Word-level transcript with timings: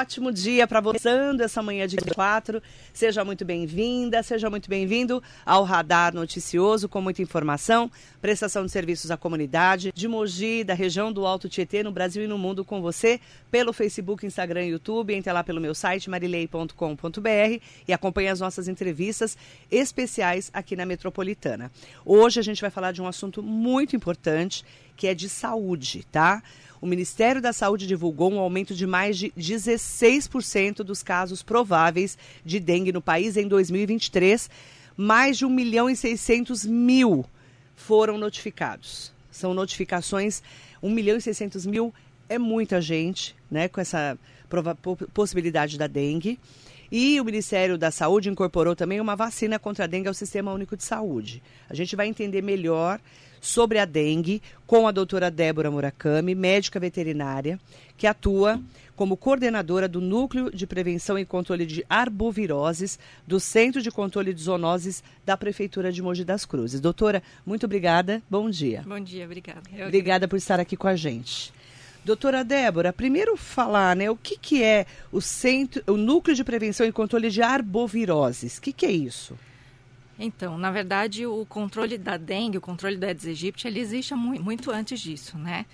ótimo 0.00 0.32
dia 0.32 0.66
para 0.66 0.80
você 0.80 1.10
essa 1.42 1.62
manhã 1.62 1.86
de 1.86 1.96
4. 1.98 2.62
Seja 2.90 3.22
muito 3.22 3.44
bem-vinda, 3.44 4.22
seja 4.22 4.48
muito 4.48 4.70
bem-vindo 4.70 5.22
ao 5.44 5.62
Radar 5.62 6.14
Noticioso 6.14 6.88
com 6.88 7.02
muita 7.02 7.20
informação, 7.20 7.90
prestação 8.18 8.64
de 8.64 8.72
serviços 8.72 9.10
à 9.10 9.18
comunidade 9.18 9.92
de 9.94 10.08
Mogi, 10.08 10.64
da 10.64 10.72
região 10.72 11.12
do 11.12 11.26
Alto 11.26 11.50
Tietê, 11.50 11.82
no 11.82 11.92
Brasil 11.92 12.24
e 12.24 12.26
no 12.26 12.38
mundo 12.38 12.64
com 12.64 12.80
você, 12.80 13.20
pelo 13.50 13.74
Facebook, 13.74 14.24
Instagram 14.24 14.64
e 14.64 14.70
YouTube. 14.70 15.14
Entre 15.14 15.30
lá 15.30 15.44
pelo 15.44 15.60
meu 15.60 15.74
site 15.74 16.08
marilei.com.br 16.08 17.62
e 17.86 17.92
acompanhe 17.92 18.28
as 18.28 18.40
nossas 18.40 18.68
entrevistas 18.68 19.36
especiais 19.70 20.50
aqui 20.50 20.76
na 20.76 20.86
Metropolitana. 20.86 21.70
Hoje 22.06 22.40
a 22.40 22.42
gente 22.42 22.62
vai 22.62 22.70
falar 22.70 22.92
de 22.92 23.02
um 23.02 23.06
assunto 23.06 23.42
muito 23.42 23.94
importante 23.94 24.64
que 25.00 25.06
é 25.06 25.14
de 25.14 25.30
saúde, 25.30 26.06
tá? 26.12 26.42
o 26.78 26.86
Ministério 26.86 27.40
da 27.40 27.54
Saúde 27.54 27.86
divulgou 27.86 28.30
um 28.30 28.38
aumento 28.38 28.74
de 28.74 28.86
mais 28.86 29.16
de 29.16 29.32
16% 29.34 30.76
dos 30.76 31.02
casos 31.02 31.42
prováveis 31.42 32.18
de 32.44 32.60
dengue 32.60 32.92
no 32.92 33.00
país 33.00 33.36
em 33.36 33.48
2023. 33.48 34.50
Mais 34.96 35.38
de 35.38 35.46
1 35.46 35.50
milhão 35.50 35.88
e 35.88 35.96
600 35.96 36.66
mil 36.66 37.24
foram 37.74 38.18
notificados. 38.18 39.10
São 39.30 39.54
notificações, 39.54 40.42
1 40.82 40.90
milhão 40.90 41.16
e 41.16 41.20
600 41.20 41.64
mil 41.64 41.94
é 42.28 42.38
muita 42.38 42.78
gente, 42.80 43.34
né, 43.50 43.68
com 43.68 43.80
essa 43.80 44.18
possibilidade 45.14 45.78
da 45.78 45.86
dengue. 45.86 46.38
E 46.92 47.18
o 47.20 47.24
Ministério 47.24 47.78
da 47.78 47.90
Saúde 47.90 48.28
incorporou 48.28 48.76
também 48.76 49.00
uma 49.00 49.16
vacina 49.16 49.58
contra 49.58 49.84
a 49.84 49.86
dengue 49.86 50.08
ao 50.08 50.14
Sistema 50.14 50.52
Único 50.52 50.76
de 50.76 50.84
Saúde. 50.84 51.42
A 51.68 51.74
gente 51.74 51.96
vai 51.96 52.06
entender 52.06 52.42
melhor 52.42 53.00
sobre 53.40 53.78
a 53.78 53.84
dengue 53.84 54.42
com 54.66 54.86
a 54.86 54.92
doutora 54.92 55.30
Débora 55.30 55.70
Murakami, 55.70 56.34
médica 56.34 56.78
veterinária, 56.78 57.58
que 57.96 58.06
atua 58.06 58.60
como 58.94 59.16
coordenadora 59.16 59.88
do 59.88 60.00
Núcleo 60.00 60.50
de 60.50 60.66
Prevenção 60.66 61.18
e 61.18 61.24
Controle 61.24 61.64
de 61.64 61.84
Arboviroses 61.88 62.98
do 63.26 63.40
Centro 63.40 63.80
de 63.80 63.90
Controle 63.90 64.34
de 64.34 64.42
Zoonoses 64.42 65.02
da 65.24 65.38
Prefeitura 65.38 65.90
de 65.90 66.02
Mogi 66.02 66.22
das 66.22 66.44
Cruzes. 66.44 66.80
Doutora, 66.80 67.22
muito 67.46 67.64
obrigada. 67.64 68.22
Bom 68.28 68.50
dia. 68.50 68.84
Bom 68.86 69.00
dia, 69.00 69.24
obrigada. 69.24 69.62
Eu 69.74 69.86
obrigada 69.86 70.28
por 70.28 70.36
estar 70.36 70.60
aqui 70.60 70.76
com 70.76 70.86
a 70.86 70.96
gente. 70.96 71.50
Doutora 72.04 72.44
Débora, 72.44 72.92
primeiro 72.92 73.36
falar, 73.36 73.94
né, 73.94 74.10
o 74.10 74.16
que, 74.16 74.36
que 74.38 74.62
é 74.62 74.86
o 75.12 75.20
centro, 75.20 75.82
o 75.86 75.96
núcleo 75.96 76.34
de 76.34 76.44
prevenção 76.44 76.86
e 76.86 76.92
controle 76.92 77.30
de 77.30 77.42
arboviroses? 77.42 78.58
O 78.58 78.60
que, 78.62 78.72
que 78.72 78.86
é 78.86 78.90
isso? 78.90 79.34
Então, 80.22 80.58
na 80.58 80.70
verdade, 80.70 81.24
o 81.24 81.46
controle 81.46 81.96
da 81.96 82.18
dengue, 82.18 82.58
o 82.58 82.60
controle 82.60 82.98
da 82.98 83.06
Aedes 83.06 83.24
aegypti, 83.24 83.66
ele 83.66 83.80
existe 83.80 84.14
muito, 84.14 84.70
antes 84.70 85.00
disso, 85.00 85.38
né? 85.38 85.64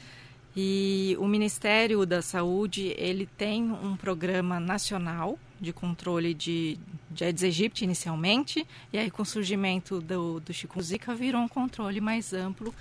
E 0.57 1.17
o 1.19 1.27
Ministério 1.27 2.07
da 2.07 2.23
Saúde, 2.23 2.95
ele 2.97 3.27
tem 3.27 3.65
um 3.65 3.97
programa 3.97 4.61
nacional 4.61 5.37
de 5.61 5.73
controle 5.73 6.33
de, 6.33 6.79
de 7.11 7.25
Aedes 7.25 7.43
aegypti 7.43 7.83
inicialmente, 7.83 8.65
e 8.93 8.99
aí 8.99 9.11
com 9.11 9.23
o 9.23 9.27
surgimento 9.27 10.01
do, 10.01 10.39
do 10.39 10.53
chikungunya 10.53 11.15
virou 11.17 11.43
um 11.43 11.49
controle 11.49 12.01
mais 12.01 12.33
amplo 12.33 12.73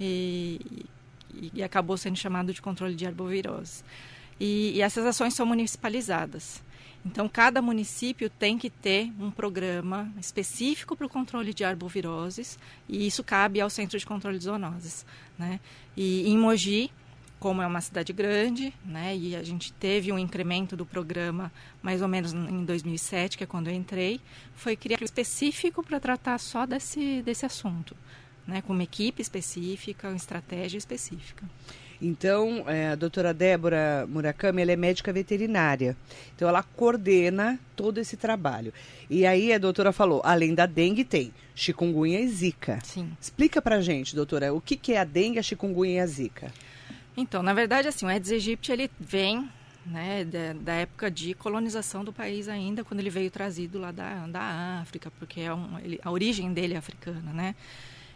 e, 0.00 0.84
e, 1.32 1.52
e 1.54 1.62
acabou 1.62 1.96
sendo 1.96 2.16
chamado 2.16 2.52
de 2.52 2.60
controle 2.60 2.96
de 2.96 3.06
arbovirose. 3.06 3.84
E, 4.40 4.72
e 4.74 4.82
essas 4.82 5.06
ações 5.06 5.34
são 5.34 5.46
municipalizadas. 5.46 6.60
Então, 7.04 7.28
cada 7.28 7.60
município 7.60 8.30
tem 8.30 8.56
que 8.56 8.70
ter 8.70 9.12
um 9.18 9.30
programa 9.30 10.12
específico 10.20 10.96
para 10.96 11.06
o 11.06 11.10
controle 11.10 11.52
de 11.52 11.64
arboviroses 11.64 12.58
e 12.88 13.06
isso 13.06 13.24
cabe 13.24 13.60
ao 13.60 13.68
Centro 13.68 13.98
de 13.98 14.06
Controle 14.06 14.38
de 14.38 14.44
Zoonoses. 14.44 15.04
Né? 15.36 15.58
E 15.96 16.28
em 16.28 16.38
Mogi, 16.38 16.92
como 17.42 17.60
é 17.60 17.66
uma 17.66 17.80
cidade 17.80 18.12
grande, 18.12 18.72
né, 18.84 19.16
e 19.16 19.34
a 19.34 19.42
gente 19.42 19.72
teve 19.72 20.12
um 20.12 20.18
incremento 20.18 20.76
do 20.76 20.86
programa 20.86 21.50
mais 21.82 22.00
ou 22.00 22.06
menos 22.06 22.32
em 22.32 22.64
2007, 22.64 23.36
que 23.36 23.42
é 23.42 23.46
quando 23.48 23.66
eu 23.66 23.74
entrei, 23.74 24.20
foi 24.54 24.76
criado 24.76 25.02
específico 25.02 25.82
para 25.82 25.98
tratar 25.98 26.38
só 26.38 26.64
desse, 26.64 27.20
desse 27.22 27.44
assunto, 27.44 27.96
né, 28.46 28.62
com 28.62 28.72
uma 28.72 28.84
equipe 28.84 29.20
específica, 29.20 30.06
uma 30.06 30.16
estratégia 30.16 30.78
específica. 30.78 31.44
Então, 32.04 32.64
é, 32.66 32.88
a 32.88 32.94
doutora 32.96 33.32
Débora 33.32 34.04
Murakami, 34.08 34.60
ela 34.60 34.72
é 34.72 34.76
médica 34.76 35.12
veterinária. 35.12 35.96
Então, 36.34 36.48
ela 36.48 36.60
coordena 36.60 37.60
todo 37.76 37.98
esse 37.98 38.16
trabalho. 38.16 38.74
E 39.08 39.24
aí, 39.24 39.52
a 39.52 39.58
doutora 39.58 39.92
falou, 39.92 40.20
além 40.24 40.52
da 40.52 40.66
dengue, 40.66 41.04
tem 41.04 41.32
chikungunya 41.54 42.18
e 42.18 42.26
zika. 42.26 42.80
Sim. 42.82 43.12
Explica 43.20 43.62
pra 43.62 43.80
gente, 43.80 44.16
doutora, 44.16 44.52
o 44.52 44.60
que, 44.60 44.74
que 44.74 44.94
é 44.94 44.98
a 44.98 45.04
dengue, 45.04 45.38
a 45.38 45.42
chikungunya 45.44 45.94
e 45.94 46.00
a 46.00 46.06
zika? 46.06 46.52
Então, 47.16 47.40
na 47.40 47.54
verdade, 47.54 47.86
assim, 47.86 48.04
o 48.04 48.08
Aedes 48.08 48.32
aegypti, 48.32 48.72
ele 48.72 48.90
vem 48.98 49.48
né, 49.86 50.24
da, 50.24 50.54
da, 50.54 50.72
época 50.72 51.08
de 51.08 51.34
colonização 51.34 52.02
do 52.02 52.12
país 52.12 52.48
ainda, 52.48 52.82
quando 52.82 52.98
ele 52.98 53.10
veio 53.10 53.30
trazido 53.30 53.78
lá 53.78 53.92
da, 53.92 54.26
da 54.26 54.80
África, 54.80 55.08
porque 55.20 55.42
é 55.42 55.54
um, 55.54 55.78
ele, 55.78 56.00
a 56.02 56.10
origem 56.10 56.52
dele 56.52 56.74
é 56.74 56.78
africana, 56.78 57.32
né? 57.32 57.54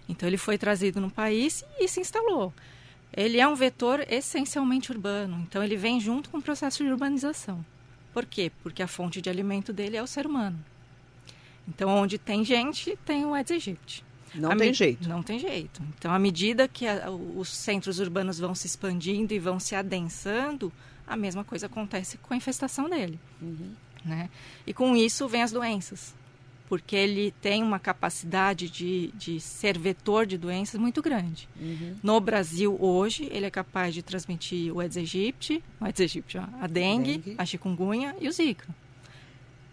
Então, 0.09 0.29
ele 0.29 0.39
foi 0.39 0.59
trazido 0.59 1.01
no 1.01 1.11
país 1.11 1.65
e 1.79 1.87
se 1.87 2.01
instalou 2.01 2.53
ele 3.12 3.39
é 3.39 3.47
um 3.47 3.55
vetor 3.55 4.05
essencialmente 4.09 4.91
urbano, 4.91 5.44
então 5.49 5.62
ele 5.62 5.77
vem 5.77 6.00
junto 6.00 6.28
com 6.28 6.39
o 6.39 6.43
processo 6.43 6.84
de 6.84 6.91
urbanização. 6.91 7.65
Por 8.12 8.25
quê? 8.25 8.50
Porque 8.62 8.83
a 8.83 8.87
fonte 8.87 9.21
de 9.21 9.28
alimento 9.28 9.72
dele 9.72 9.97
é 9.97 10.03
o 10.03 10.06
ser 10.06 10.27
humano. 10.27 10.59
Então, 11.69 11.89
onde 11.91 12.19
tem 12.19 12.45
gente, 12.45 12.97
tem 13.05 13.25
o 13.25 13.34
Aedes 13.34 13.53
aegypti. 13.53 14.05
Não 14.34 14.53
a 14.53 14.56
tem 14.56 14.72
jeito. 14.72 15.09
Não 15.09 15.22
tem 15.22 15.39
jeito. 15.39 15.83
Então, 15.99 16.12
à 16.12 16.19
medida 16.19 16.69
que 16.69 16.87
a, 16.87 17.11
os 17.11 17.49
centros 17.49 17.99
urbanos 17.99 18.39
vão 18.39 18.55
se 18.55 18.66
expandindo 18.66 19.34
e 19.34 19.39
vão 19.39 19.59
se 19.59 19.75
adensando, 19.75 20.72
a 21.06 21.16
mesma 21.16 21.45
coisa 21.45 21.66
acontece 21.66 22.19
com 22.19 22.34
a 22.34 22.37
infestação 22.37 22.89
dele. 22.89 23.19
Uhum. 23.41 23.72
Né? 24.05 24.31
E 24.66 24.72
com 24.72 24.97
isso 24.97 25.27
vem 25.27 25.43
as 25.43 25.53
doenças 25.53 26.15
porque 26.69 26.97
ele 26.97 27.32
tem 27.41 27.62
uma 27.62 27.78
capacidade 27.78 28.69
de, 28.69 29.12
de 29.15 29.41
ser 29.41 29.78
vetor 29.78 30.27
de 30.27 30.37
doenças 30.37 30.81
muito 30.81 31.00
grande. 31.00 31.49
Uhum. 31.60 31.97
No 32.03 32.21
Brasil, 32.21 32.77
hoje, 32.81 33.28
ele 33.31 33.47
é 33.47 33.50
capaz 33.50 33.94
de 33.94 34.03
transmitir 34.03 34.75
o 34.75 34.81
Aedes 34.81 34.97
aegypti, 34.97 35.62
o 35.81 35.84
Aedes 35.84 36.00
aegypti 36.00 36.38
a 36.38 36.66
dengue, 36.66 37.19
dengue, 37.19 37.34
a 37.38 37.47
chikungunya 37.47 38.16
e 38.21 38.28
o 38.28 38.32
zika. 38.32 38.66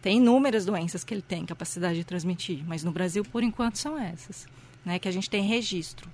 Tem 0.01 0.17
inúmeras 0.17 0.65
doenças 0.65 1.03
que 1.03 1.13
ele 1.13 1.21
tem 1.21 1.45
capacidade 1.45 1.95
de 1.95 2.03
transmitir, 2.03 2.63
mas 2.67 2.83
no 2.83 2.91
Brasil, 2.91 3.23
por 3.23 3.41
enquanto, 3.41 3.77
são 3.77 3.97
essas, 3.97 4.45
né, 4.83 4.99
que 4.99 5.07
a 5.07 5.11
gente 5.11 5.29
tem 5.29 5.43
registro. 5.43 6.09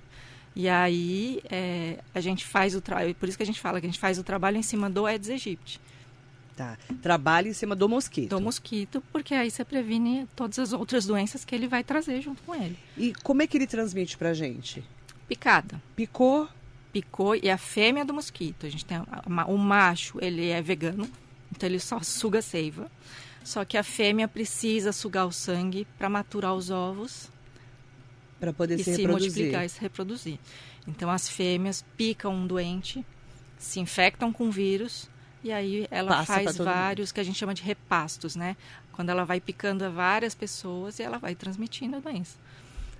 E 0.54 0.68
aí, 0.68 1.40
é, 1.50 1.98
a 2.14 2.20
gente 2.20 2.44
faz 2.44 2.74
o 2.74 2.80
trabalho, 2.80 3.14
por 3.14 3.28
isso 3.28 3.36
que 3.36 3.42
a 3.42 3.46
gente 3.46 3.60
fala 3.60 3.80
que 3.80 3.86
a 3.86 3.88
gente 3.88 4.00
faz 4.00 4.18
o 4.18 4.22
trabalho 4.22 4.56
em 4.56 4.62
cima 4.62 4.88
do 4.88 5.06
Aedes 5.06 5.28
aegypti. 5.28 5.80
Tá. 6.56 6.76
Trabalha 7.00 7.48
em 7.48 7.52
cima 7.52 7.74
do 7.74 7.88
mosquito. 7.88 8.30
Do 8.30 8.40
mosquito, 8.40 9.02
porque 9.12 9.34
aí 9.34 9.50
você 9.50 9.64
previne 9.64 10.28
todas 10.36 10.58
as 10.58 10.72
outras 10.72 11.06
doenças 11.06 11.44
que 11.44 11.54
ele 11.54 11.66
vai 11.66 11.82
trazer 11.82 12.20
junto 12.20 12.42
com 12.42 12.54
ele. 12.54 12.78
E 12.96 13.12
como 13.22 13.42
é 13.42 13.46
que 13.46 13.56
ele 13.56 13.66
transmite 13.66 14.18
pra 14.18 14.34
gente? 14.34 14.84
Picada. 15.26 15.80
Picou? 15.96 16.48
Picou 16.92 17.36
e 17.36 17.48
a 17.48 17.56
fêmea 17.56 18.04
do 18.04 18.12
mosquito. 18.12 18.66
A 18.66 18.68
gente 18.68 18.84
tem 18.84 18.98
o 19.46 19.56
macho, 19.56 20.18
ele 20.20 20.48
é 20.48 20.60
vegano, 20.60 21.08
então 21.50 21.68
ele 21.68 21.78
só 21.78 22.00
suga 22.02 22.42
seiva. 22.42 22.90
Só 23.42 23.64
que 23.64 23.78
a 23.78 23.82
fêmea 23.82 24.28
precisa 24.28 24.92
sugar 24.92 25.26
o 25.26 25.32
sangue 25.32 25.86
para 25.96 26.10
maturar 26.10 26.54
os 26.54 26.68
ovos 26.68 27.30
para 28.40 28.52
poder 28.52 28.80
e 28.80 28.84
se, 28.84 28.94
se 28.94 29.02
reproduzir. 29.02 29.28
multiplicar 29.28 29.64
e 29.64 29.68
se 29.68 29.80
reproduzir. 29.80 30.38
Então 30.88 31.10
as 31.10 31.28
fêmeas 31.28 31.84
picam 31.96 32.34
um 32.34 32.46
doente, 32.46 33.04
se 33.58 33.78
infectam 33.78 34.32
com 34.32 34.50
vírus 34.50 35.08
e 35.42 35.52
aí 35.52 35.86
ela 35.90 36.08
Passa 36.16 36.34
faz 36.34 36.56
vários 36.56 37.08
mundo. 37.08 37.14
que 37.14 37.20
a 37.20 37.24
gente 37.24 37.38
chama 37.38 37.54
de 37.54 37.62
repastos, 37.62 38.36
né? 38.36 38.56
Quando 38.92 39.08
ela 39.08 39.24
vai 39.24 39.40
picando 39.40 39.84
a 39.84 39.88
várias 39.88 40.34
pessoas 40.34 40.98
e 40.98 41.02
ela 41.02 41.18
vai 41.18 41.34
transmitindo 41.34 41.96
a 41.96 42.00
doença. 42.00 42.36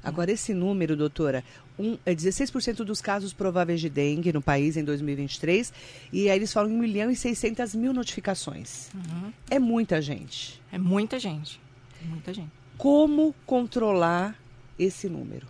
Agora, 0.03 0.33
esse 0.33 0.55
número, 0.55 0.97
doutora, 0.97 1.45
um, 1.79 1.99
é 2.07 2.15
16% 2.15 2.77
dos 2.85 3.03
casos 3.03 3.35
prováveis 3.35 3.81
de 3.81 3.91
dengue 3.91 4.33
no 4.33 4.41
país 4.41 4.77
em 4.77 4.85
2023, 4.85 5.73
e 6.11 6.31
aí 6.31 6.39
eles 6.39 6.53
falam 6.53 6.71
em 6.71 6.75
1 6.75 6.79
milhão 6.79 7.11
e 7.11 7.17
600 7.17 7.75
mil 7.75 7.93
notificações. 7.93 8.91
Uhum. 8.95 9.33
É 9.51 9.59
muita 9.59 10.01
gente. 10.01 10.61
É 10.73 10.79
muita 10.79 11.19
gente. 11.19 11.61
É 12.03 12.07
muita 12.07 12.33
gente. 12.33 12.51
Como 12.79 13.35
controlar 13.45 14.35
esse 14.79 15.07
número? 15.07 15.47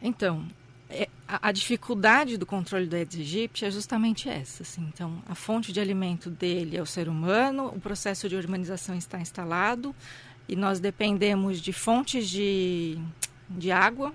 Então, 0.00 0.46
a, 1.28 1.52
dificuldade 1.52 2.36
do 2.36 2.44
controle 2.44 2.86
do 2.86 2.96
Aedes 2.96 3.18
aegypti 3.18 3.64
é 3.64 3.70
justamente 3.70 4.28
essa. 4.28 4.62
Assim. 4.62 4.82
Então, 4.92 5.22
a 5.28 5.34
fonte 5.34 5.72
de 5.72 5.80
alimento 5.80 6.28
dele 6.28 6.76
é 6.76 6.82
o 6.82 6.86
ser 6.86 7.08
humano, 7.08 7.66
o 7.66 7.80
processo 7.80 8.28
de 8.28 8.34
urbanização 8.34 8.96
está 8.96 9.20
instalado 9.20 9.94
e 10.48 10.56
nós 10.56 10.80
dependemos 10.80 11.60
de 11.60 11.72
fontes 11.72 12.28
de, 12.28 12.98
de 13.48 13.70
água 13.70 14.12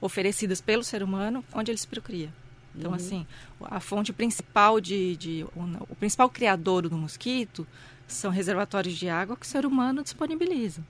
oferecidas 0.00 0.60
pelo 0.60 0.84
ser 0.84 1.02
humano, 1.02 1.44
onde 1.52 1.70
ele 1.70 1.78
se 1.78 1.86
procria. 1.86 2.32
Então, 2.74 2.90
uhum. 2.90 2.96
assim, 2.96 3.26
a 3.60 3.80
fonte 3.80 4.12
principal 4.12 4.80
de, 4.80 5.16
de 5.16 5.46
o, 5.54 5.60
o 5.90 5.96
principal 5.96 6.30
criador 6.30 6.88
do 6.88 6.96
mosquito 6.96 7.66
são 8.06 8.30
reservatórios 8.30 8.96
de 8.96 9.08
água 9.08 9.36
que 9.36 9.46
o 9.46 9.48
ser 9.48 9.66
humano 9.66 10.02
disponibiliza. 10.02 10.82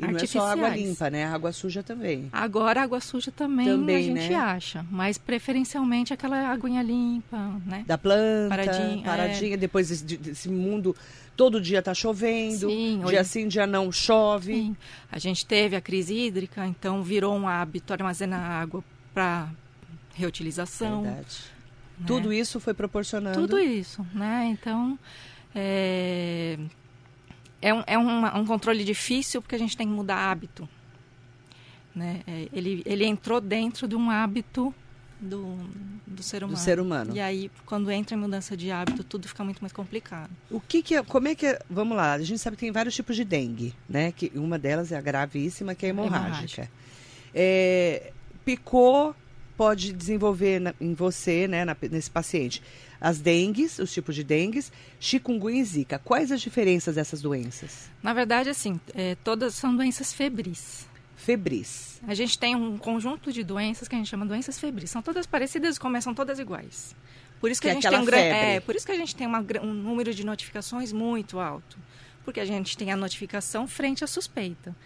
E 0.00 0.12
não 0.12 0.18
é 0.18 0.26
só 0.26 0.46
água 0.46 0.68
limpa, 0.70 1.10
né? 1.10 1.26
A 1.26 1.34
água 1.34 1.52
suja 1.52 1.82
também. 1.82 2.28
Agora, 2.32 2.82
água 2.82 3.00
suja 3.00 3.30
também, 3.30 3.66
também 3.66 3.96
a 3.96 4.02
gente 4.02 4.30
né? 4.30 4.34
acha. 4.34 4.86
Mas 4.90 5.18
preferencialmente 5.18 6.12
aquela 6.12 6.48
aguinha 6.48 6.82
limpa, 6.82 7.36
né? 7.66 7.84
Da 7.86 7.98
planta, 7.98 8.48
paradinha. 8.48 9.04
paradinha 9.04 9.54
é... 9.54 9.56
Depois 9.58 10.00
desse 10.00 10.48
mundo, 10.48 10.96
todo 11.36 11.60
dia 11.60 11.80
está 11.80 11.92
chovendo. 11.92 12.70
Sim, 12.70 13.02
dia 13.06 13.20
hoje... 13.20 13.24
sim, 13.28 13.46
dia 13.46 13.66
não 13.66 13.92
chove. 13.92 14.54
Sim. 14.54 14.76
A 15.12 15.18
gente 15.18 15.44
teve 15.44 15.76
a 15.76 15.80
crise 15.80 16.14
hídrica, 16.14 16.66
então 16.66 17.02
virou 17.02 17.36
um 17.36 17.46
hábito 17.46 17.92
armazenar 17.92 18.40
água 18.40 18.82
para 19.12 19.50
reutilização. 20.14 21.02
Verdade. 21.02 21.38
Né? 21.98 22.06
Tudo 22.06 22.32
isso 22.32 22.58
foi 22.58 22.72
proporcionando. 22.72 23.38
Tudo 23.38 23.58
isso, 23.58 24.06
né? 24.14 24.48
Então, 24.50 24.98
é, 25.54 26.58
é, 27.60 27.72
um, 27.74 27.82
é 27.86 27.98
uma, 27.98 28.36
um 28.38 28.44
controle 28.44 28.84
difícil 28.84 29.42
porque 29.42 29.54
a 29.54 29.58
gente 29.58 29.76
tem 29.76 29.86
que 29.86 29.92
mudar 29.92 30.30
hábito. 30.30 30.68
Né? 31.94 32.22
É, 32.26 32.48
ele, 32.52 32.82
ele 32.86 33.04
entrou 33.04 33.40
dentro 33.40 33.88
de 33.88 33.96
um 33.96 34.10
hábito 34.10 34.74
do, 35.20 35.58
do 36.06 36.22
ser 36.22 36.42
humano. 36.42 36.56
Do 36.56 36.62
ser 36.62 36.80
humano. 36.80 37.14
E 37.14 37.20
aí, 37.20 37.50
quando 37.66 37.90
entra 37.90 38.16
em 38.16 38.18
mudança 38.18 38.56
de 38.56 38.70
hábito, 38.70 39.04
tudo 39.04 39.28
fica 39.28 39.44
muito 39.44 39.60
mais 39.60 39.72
complicado. 39.72 40.30
O 40.50 40.60
que 40.60 40.82
que 40.82 40.94
é, 40.94 41.02
como 41.02 41.28
é 41.28 41.34
que 41.34 41.46
é, 41.46 41.58
vamos 41.68 41.96
lá, 41.96 42.14
a 42.14 42.22
gente 42.22 42.38
sabe 42.38 42.56
que 42.56 42.60
tem 42.60 42.72
vários 42.72 42.94
tipos 42.94 43.16
de 43.16 43.24
dengue, 43.24 43.74
né? 43.88 44.12
Que 44.12 44.32
uma 44.34 44.58
delas 44.58 44.92
é 44.92 44.96
a 44.96 45.00
gravíssima, 45.00 45.74
que 45.74 45.84
é 45.84 45.88
a 45.88 45.90
hemorrágica. 45.90 46.26
hemorrágica. 46.26 46.70
É, 47.34 48.12
picou, 48.44 49.14
pode 49.56 49.92
desenvolver 49.92 50.58
na, 50.58 50.74
em 50.80 50.94
você, 50.94 51.46
né, 51.46 51.64
na, 51.64 51.76
nesse 51.90 52.10
paciente, 52.10 52.62
as 53.00 53.18
dengues, 53.18 53.78
os 53.78 53.92
tipos 53.92 54.14
de 54.14 54.22
dengues, 54.22 54.70
chikungunya 54.98 55.60
e 55.60 55.64
zika. 55.64 55.98
Quais 55.98 56.30
as 56.30 56.40
diferenças 56.40 56.96
dessas 56.96 57.22
doenças? 57.22 57.90
Na 58.02 58.12
verdade, 58.12 58.50
assim, 58.50 58.78
é, 58.94 59.14
todas 59.24 59.54
são 59.54 59.74
doenças 59.74 60.12
febris. 60.12 60.86
Febris. 61.16 62.00
A 62.06 62.14
gente 62.14 62.38
tem 62.38 62.54
um 62.54 62.76
conjunto 62.76 63.32
de 63.32 63.42
doenças 63.42 63.88
que 63.88 63.94
a 63.94 63.98
gente 63.98 64.08
chama 64.08 64.26
doenças 64.26 64.58
febris. 64.58 64.90
São 64.90 65.02
todas 65.02 65.26
parecidas 65.26 65.76
e 65.76 65.80
começam 65.80 66.14
todas 66.14 66.38
iguais. 66.38 66.94
Por 67.40 67.50
isso 67.50 67.60
que, 67.60 67.68
que 67.68 67.70
a 67.70 67.74
gente 67.74 67.88
tem 67.88 67.98
um 67.98 68.08
é, 68.14 68.60
por 68.60 68.76
isso 68.76 68.84
que 68.84 68.92
a 68.92 68.96
gente 68.96 69.16
tem 69.16 69.26
uma, 69.26 69.44
um 69.62 69.72
número 69.72 70.12
de 70.12 70.24
notificações 70.24 70.92
muito 70.92 71.38
alto, 71.38 71.78
porque 72.22 72.38
a 72.38 72.44
gente 72.44 72.76
tem 72.76 72.92
a 72.92 72.96
notificação 72.96 73.66
frente 73.66 74.04
à 74.04 74.06
suspeita. 74.06 74.76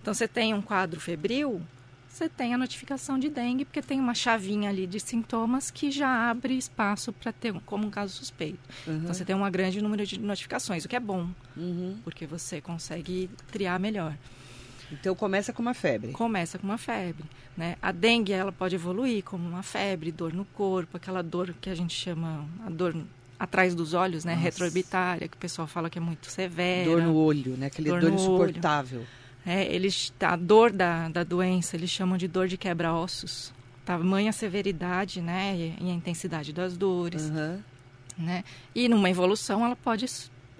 Então 0.00 0.14
você 0.14 0.28
tem 0.28 0.54
um 0.54 0.62
quadro 0.62 1.00
febril, 1.00 1.60
você 2.16 2.30
tem 2.30 2.54
a 2.54 2.58
notificação 2.58 3.18
de 3.18 3.28
dengue, 3.28 3.64
porque 3.66 3.82
tem 3.82 4.00
uma 4.00 4.14
chavinha 4.14 4.70
ali 4.70 4.86
de 4.86 4.98
sintomas 4.98 5.70
que 5.70 5.90
já 5.90 6.30
abre 6.30 6.56
espaço 6.56 7.12
para 7.12 7.30
ter 7.30 7.52
como 7.66 7.86
um 7.86 7.90
caso 7.90 8.14
suspeito. 8.14 8.58
Uhum. 8.86 8.96
Então 8.96 9.14
você 9.14 9.24
tem 9.24 9.36
um 9.36 9.50
grande 9.50 9.82
número 9.82 10.06
de 10.06 10.18
notificações, 10.18 10.84
o 10.84 10.88
que 10.88 10.96
é 10.96 11.00
bom, 11.00 11.28
uhum. 11.56 11.98
porque 12.02 12.26
você 12.26 12.60
consegue 12.60 13.28
triar 13.52 13.78
melhor. 13.78 14.16
Então 14.90 15.14
começa 15.14 15.52
com 15.52 15.60
uma 15.60 15.74
febre. 15.74 16.12
Começa 16.12 16.58
com 16.58 16.66
uma 16.66 16.78
febre, 16.78 17.24
né? 17.56 17.76
A 17.82 17.92
dengue 17.92 18.32
ela 18.32 18.52
pode 18.52 18.74
evoluir 18.74 19.22
como 19.22 19.46
uma 19.46 19.62
febre, 19.62 20.10
dor 20.10 20.32
no 20.32 20.44
corpo, 20.46 20.96
aquela 20.96 21.22
dor 21.22 21.54
que 21.60 21.68
a 21.68 21.74
gente 21.74 21.94
chama 21.94 22.48
a 22.64 22.70
dor 22.70 22.96
atrás 23.38 23.74
dos 23.74 23.92
olhos, 23.92 24.24
né, 24.24 24.32
retroorbitária, 24.34 25.28
que 25.28 25.36
o 25.36 25.40
pessoal 25.40 25.68
fala 25.68 25.90
que 25.90 25.98
é 25.98 26.00
muito 26.00 26.30
severa. 26.30 26.88
Dor 26.88 27.02
no 27.02 27.14
olho, 27.14 27.56
né? 27.58 27.66
Aquele 27.66 27.90
dor, 27.90 28.00
dor 28.00 28.12
insuportável. 28.12 29.00
Olho. 29.00 29.08
É, 29.46 29.72
eles, 29.72 30.12
a 30.20 30.34
dor 30.34 30.72
da, 30.72 31.08
da 31.08 31.22
doença 31.22 31.76
eles 31.76 31.88
chamam 31.88 32.18
de 32.18 32.26
dor 32.26 32.48
de 32.48 32.58
quebra-ossos. 32.58 33.54
Tamanha 33.84 34.32
severidade 34.32 35.20
né, 35.20 35.54
e, 35.56 35.84
e, 35.84 35.90
a 35.90 35.94
intensidade 35.94 36.52
das 36.52 36.76
dores. 36.76 37.30
Uhum. 37.30 37.62
Né? 38.18 38.42
E 38.74 38.88
numa 38.88 39.08
evolução 39.08 39.64
ela 39.64 39.76
pode 39.76 40.04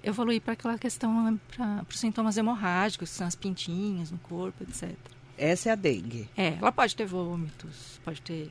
evoluir 0.01 0.41
para 0.41 0.53
aquela 0.53 0.77
questão, 0.77 1.37
para 1.53 1.85
os 1.89 1.99
sintomas 1.99 2.37
hemorrágicos, 2.37 3.09
que 3.09 3.15
são 3.17 3.27
as 3.27 3.35
pintinhas 3.35 4.09
no 4.09 4.17
corpo, 4.19 4.63
etc. 4.63 4.95
Essa 5.37 5.69
é 5.69 5.71
a 5.73 5.75
dengue? 5.75 6.29
É, 6.37 6.53
ela 6.53 6.71
pode 6.71 6.95
ter 6.95 7.05
vômitos, 7.05 7.99
pode 8.05 8.21
ter 8.21 8.49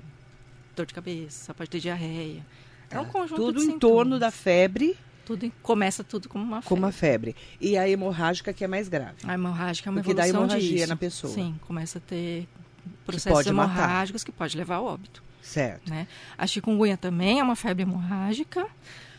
dor 0.77 0.85
de 0.85 0.93
cabeça, 0.93 1.55
pode 1.55 1.71
ter 1.71 1.81
diarreia. 1.81 2.44
É 2.91 3.00
um 3.00 3.06
tá. 3.06 3.11
conjunto 3.11 3.37
Tudo 3.37 3.61
de 3.61 3.67
em 3.67 3.71
sintomas. 3.73 3.97
torno 3.97 4.19
da 4.19 4.31
febre 4.31 4.97
tudo 5.26 5.52
começa 5.61 6.05
tudo 6.05 6.28
como 6.28 6.44
uma 6.44 6.62
febre. 6.62 6.69
Como 6.69 6.82
uma 6.82 6.93
febre. 6.93 7.37
E 7.61 7.76
a 7.76 7.88
hemorrágica 7.88 8.52
que 8.52 8.62
é 8.62 8.69
mais 8.69 8.88
grave. 8.88 9.17
A 9.25 9.34
hemorrágica 9.34 9.88
é 9.88 9.90
uma 9.90 10.00
Porque 10.00 10.12
evolução 10.12 10.46
dá 10.46 10.55
hemorragia 10.55 10.76
disso. 10.76 10.88
na 10.88 10.96
pessoa. 10.96 11.32
Sim, 11.34 11.58
começa 11.67 11.99
a 11.99 12.00
ter 12.00 12.49
processos 13.05 13.43
que 13.43 13.49
hemorrágicos 13.49 14.23
matar. 14.23 14.32
que 14.32 14.38
pode 14.38 14.56
levar 14.56 14.76
ao 14.76 14.84
óbito. 14.84 15.23
Certo. 15.43 15.90
Né? 15.90 16.06
A 16.38 16.46
chikungunya 16.46 16.96
também 16.96 17.40
é 17.40 17.43
uma 17.43 17.56
febre 17.56 17.82
hemorrágica. 17.82 18.67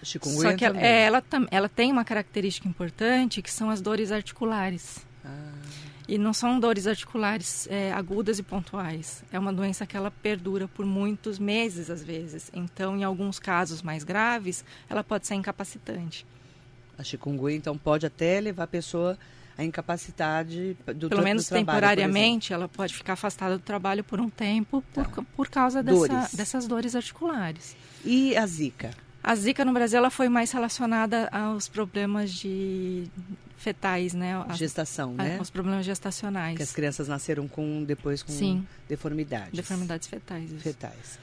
Chikungunya 0.01 0.51
só 0.51 0.57
que 0.57 0.65
ela, 0.65 0.80
ela, 0.80 1.24
ela 1.51 1.69
tem 1.69 1.92
uma 1.92 2.06
característica 2.06 2.68
importante 2.68 3.42
que 3.42 3.51
são 3.51 3.69
as 3.69 3.81
dores 3.81 4.12
articulares. 4.12 5.06
Ah. 5.27 5.57
E 6.07 6.18
não 6.18 6.33
são 6.33 6.57
dores 6.57 6.88
articulares 6.88 7.68
é, 7.69 7.91
agudas 7.91 8.39
e 8.39 8.44
pontuais. 8.44 9.24
É 9.31 9.38
uma 9.38 9.51
doença 9.51 9.85
que 9.85 9.97
ela 9.97 10.09
perdura 10.09 10.68
por 10.68 10.85
muitos 10.85 11.38
meses, 11.38 11.89
às 11.89 12.01
vezes. 12.01 12.50
Então, 12.53 12.95
em 12.95 13.03
alguns 13.03 13.39
casos 13.39 13.81
mais 13.81 14.06
graves, 14.06 14.63
ela 14.89 15.03
pode 15.03 15.27
ser 15.27 15.35
incapacitante. 15.35 16.25
A 16.97 17.03
chikungunya, 17.03 17.57
então, 17.57 17.77
pode 17.77 18.06
até 18.06 18.39
levar 18.39 18.63
a 18.63 18.68
pessoa 18.68 19.18
à 19.57 19.65
incapacidade 19.65 20.77
do 20.95 21.09
Pelo 21.09 21.24
menos 21.24 21.45
do 21.45 21.50
trabalho, 21.50 21.65
temporariamente, 21.65 22.53
ela 22.53 22.69
pode 22.69 22.94
ficar 22.94 23.13
afastada 23.13 23.57
do 23.57 23.63
trabalho 23.63 24.03
por 24.03 24.21
um 24.21 24.30
tempo 24.30 24.81
por, 24.94 25.06
tá. 25.06 25.23
por 25.35 25.50
causa 25.50 25.83
dessa, 25.83 26.30
dessas 26.38 26.68
dores 26.68 26.95
articulares. 26.95 27.75
E 28.06 28.38
a 28.38 28.45
zika? 28.45 28.91
A 29.24 29.36
zika 29.36 29.66
no 29.66 29.74
Brasil 29.74 29.98
ela 29.98 30.10
foi 30.10 30.30
mais 30.30 30.52
relacionada 30.52 31.28
aos 31.31 31.68
problemas 31.68 32.31
de 32.31 33.10
fetais, 33.58 34.14
né? 34.14 34.44
As, 34.48 34.58
Gestação, 34.58 35.14
né? 35.14 35.38
Os 35.42 35.50
problemas 35.50 35.86
gestacionais. 35.86 36.56
Que 36.56 36.64
as 36.64 36.72
crianças 36.72 37.08
nasceram 37.08 37.48
com 37.48 37.84
depois 37.84 38.24
com 38.24 38.31
Sim. 38.31 38.66
deformidades. 38.88 39.54
Deformidades 39.54 40.08
fetais. 40.08 40.52
Isso. 40.52 40.62
Fetais. 40.62 41.19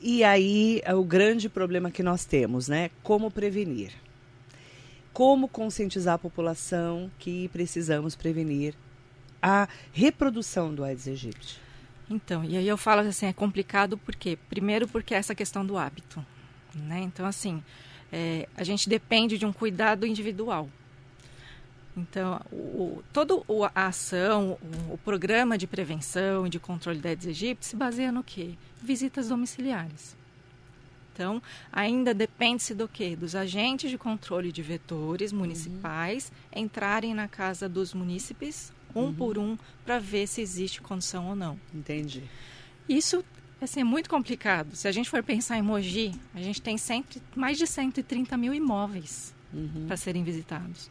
E 0.00 0.24
aí 0.24 0.80
é 0.84 0.94
o 0.94 1.04
grande 1.04 1.48
problema 1.48 1.90
que 1.90 2.02
nós 2.02 2.24
temos, 2.24 2.68
né? 2.68 2.90
Como 3.02 3.30
prevenir? 3.30 3.92
Como 5.12 5.46
conscientizar 5.46 6.14
a 6.14 6.18
população 6.18 7.10
que 7.18 7.48
precisamos 7.48 8.16
prevenir 8.16 8.74
a 9.40 9.68
reprodução 9.92 10.74
do 10.74 10.82
Aedes 10.82 11.06
aegypti? 11.06 11.60
Então, 12.10 12.44
e 12.44 12.56
aí 12.56 12.66
eu 12.66 12.76
falo 12.76 13.00
assim, 13.02 13.26
é 13.26 13.32
complicado 13.32 13.96
porque 13.96 14.36
primeiro 14.48 14.88
porque 14.88 15.14
é 15.14 15.18
essa 15.18 15.34
questão 15.34 15.64
do 15.64 15.78
hábito, 15.78 16.24
né? 16.78 17.00
Então 17.00 17.26
assim, 17.26 17.62
é, 18.12 18.48
a 18.56 18.64
gente 18.64 18.88
depende 18.88 19.36
de 19.38 19.46
um 19.46 19.52
cuidado 19.52 20.06
individual. 20.06 20.68
Então, 21.96 22.40
o, 22.52 23.02
toda 23.12 23.34
a 23.74 23.86
ação, 23.86 24.58
o, 24.90 24.94
o, 24.94 24.98
programa 24.98 25.56
de 25.56 25.66
prevenção 25.66 26.46
e 26.46 26.50
de 26.50 26.58
controle 26.58 26.98
da 26.98 27.10
Aedes 27.10 27.26
aegypti 27.26 27.66
se 27.66 27.76
baseia 27.76 28.10
no 28.10 28.24
quê? 28.24 28.54
Visitas 28.82 29.28
domiciliares. 29.28 30.16
Então, 31.12 31.40
ainda 31.72 32.12
depende-se 32.12 32.74
do 32.74 32.88
quê? 32.88 33.14
Dos 33.14 33.36
agentes 33.36 33.88
de 33.88 33.96
controle 33.96 34.50
de 34.50 34.60
vetores 34.60 35.32
municipais 35.32 36.32
uhum. 36.52 36.62
entrarem 36.62 37.14
na 37.14 37.28
casa 37.28 37.68
dos 37.68 37.94
munícipes, 37.94 38.72
um 38.92 39.02
uhum. 39.02 39.14
por 39.14 39.38
um, 39.38 39.56
para 39.84 40.00
ver 40.00 40.26
se 40.26 40.40
existe 40.40 40.82
condição 40.82 41.28
ou 41.28 41.36
não. 41.36 41.58
Entendi. 41.72 42.24
Isso 42.88 43.24
assim, 43.60 43.80
é 43.80 43.84
muito 43.84 44.10
complicado. 44.10 44.74
Se 44.74 44.86
a 44.88 44.92
gente 44.92 45.08
for 45.08 45.22
pensar 45.22 45.58
em 45.58 45.62
Mogi, 45.62 46.12
a 46.34 46.40
gente 46.40 46.60
tem 46.60 46.76
mais 47.34 47.56
de 47.56 47.66
130 47.66 48.36
mil 48.36 48.52
imóveis 48.52 49.34
uhum. 49.52 49.86
para 49.86 49.96
serem 49.96 50.22
visitados 50.22 50.90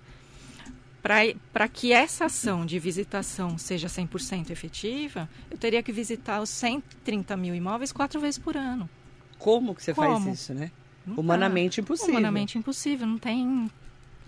para 1.52 1.68
que 1.68 1.92
essa 1.92 2.26
ação 2.26 2.66
de 2.66 2.80
visitação 2.80 3.58
seja 3.58 3.88
100% 3.88 4.52
efetiva, 4.52 5.30
eu 5.52 5.58
teria 5.58 5.84
que 5.84 5.92
visitar 5.92 6.42
os 6.42 6.50
130 6.50 7.36
mil 7.36 7.54
imóveis 7.54 7.92
quatro 7.92 8.22
vezes 8.22 8.38
por 8.38 8.56
ano. 8.56 8.90
Como 9.38 9.76
que 9.76 9.84
você 9.84 9.94
Como? 9.94 10.22
faz 10.22 10.40
isso, 10.40 10.54
né? 10.54 10.72
Não 11.06 11.18
Humanamente 11.18 11.82
impossível. 11.82 12.12
Humanamente 12.12 12.58
impossível. 12.58 13.06
Não 13.06 13.18
tem 13.18 13.70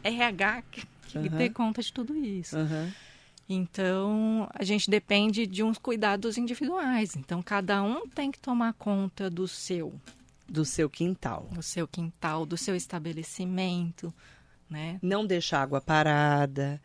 RH 0.03 0.63
que, 0.69 0.85
que 1.07 1.17
uhum. 1.17 1.27
dê 1.29 1.49
conta 1.49 1.81
de 1.81 1.93
tudo 1.93 2.13
isso. 2.17 2.57
Uhum. 2.57 2.91
Então, 3.47 4.49
a 4.53 4.63
gente 4.63 4.89
depende 4.89 5.45
de 5.45 5.61
uns 5.61 5.77
cuidados 5.77 6.37
individuais. 6.37 7.15
Então, 7.15 7.41
cada 7.43 7.83
um 7.83 8.07
tem 8.07 8.31
que 8.31 8.39
tomar 8.39 8.73
conta 8.73 9.29
do 9.29 9.47
seu. 9.47 9.93
Do 10.47 10.65
seu 10.65 10.89
quintal. 10.89 11.47
Do 11.51 11.61
seu 11.61 11.87
quintal, 11.87 12.45
do 12.45 12.57
seu 12.57 12.75
estabelecimento, 12.75 14.13
né? 14.69 14.99
Não 15.01 15.25
deixar 15.25 15.61
água 15.61 15.79
parada. 15.79 16.81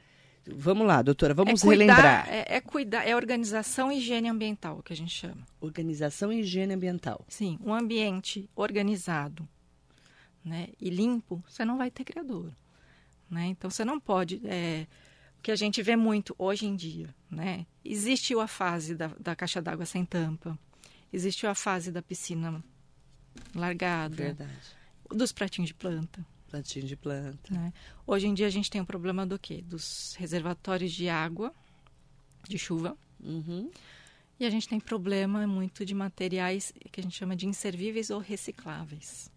Vamos 0.47 0.87
lá, 0.87 1.03
doutora, 1.03 1.33
vamos 1.33 1.63
é 1.63 1.67
cuidar, 1.67 1.95
relembrar. 1.95 2.29
É, 2.29 2.57
é, 2.57 2.61
cuidar, 2.61 3.07
é 3.07 3.15
organização 3.15 3.93
e 3.93 3.99
higiene 3.99 4.29
ambiental 4.29 4.83
que 4.83 4.93
a 4.93 4.97
gente 4.97 5.13
chama. 5.13 5.47
Organização 5.61 6.33
e 6.33 6.41
higiene 6.41 6.75
ambiental. 6.75 7.25
Sim, 7.29 7.59
um 7.63 7.73
ambiente 7.73 8.49
organizado 8.57 9.49
né, 10.45 10.69
e 10.81 10.91
limpo, 10.91 11.43
você 11.47 11.65
não 11.65 11.77
vai 11.77 11.91
ter 11.91 12.05
criador. 12.05 12.53
Né? 13.31 13.47
Então 13.47 13.71
você 13.71 13.85
não 13.85 14.01
pode. 14.01 14.41
É, 14.45 14.87
que 15.43 15.51
a 15.51 15.57
gente 15.57 15.83
vê 15.83 15.97
muito 15.97 16.35
hoje 16.39 16.67
em 16.67 16.77
dia, 16.77 17.15
né? 17.31 17.67
Existiu 17.85 18.41
a 18.41 18.47
fase 18.47 18.95
da, 18.95 19.09
da 19.19 19.35
caixa 19.35 19.61
d'água 19.61 19.87
sem 19.87 20.05
tampa, 20.05 20.59
existiu 21.13 21.49
a 21.49 21.55
fase 21.55 21.91
da 21.91 22.03
piscina 22.03 22.63
largada, 23.55 24.17
Verdade. 24.17 24.77
dos 25.09 25.33
pratinhos 25.33 25.69
de 25.69 25.75
planta. 25.75 26.25
Plantinho 26.49 26.87
de 26.87 26.97
planta. 26.97 27.55
Né? 27.55 27.73
Hoje 28.07 28.27
em 28.27 28.35
dia 28.35 28.47
a 28.47 28.51
gente 28.51 28.71
tem 28.71 28.81
o 28.81 28.85
um 28.85 28.87
problema 28.87 29.25
do 29.25 29.39
quê? 29.39 29.63
Dos 29.63 30.15
reservatórios 30.19 30.93
de 30.93 31.09
água 31.09 31.55
de 32.49 32.59
chuva. 32.59 32.97
Uhum. 33.21 33.71
E 34.39 34.45
a 34.47 34.51
gente 34.51 34.69
tem 34.69 34.81
problema 34.81 35.47
muito 35.47 35.85
de 35.85 35.95
materiais 35.95 36.73
que 36.91 37.01
a 37.01 37.03
gente 37.03 37.17
chama 37.17 37.37
de 37.37 37.47
inservíveis 37.47 38.11
ou 38.11 38.19
recicláveis. 38.19 39.31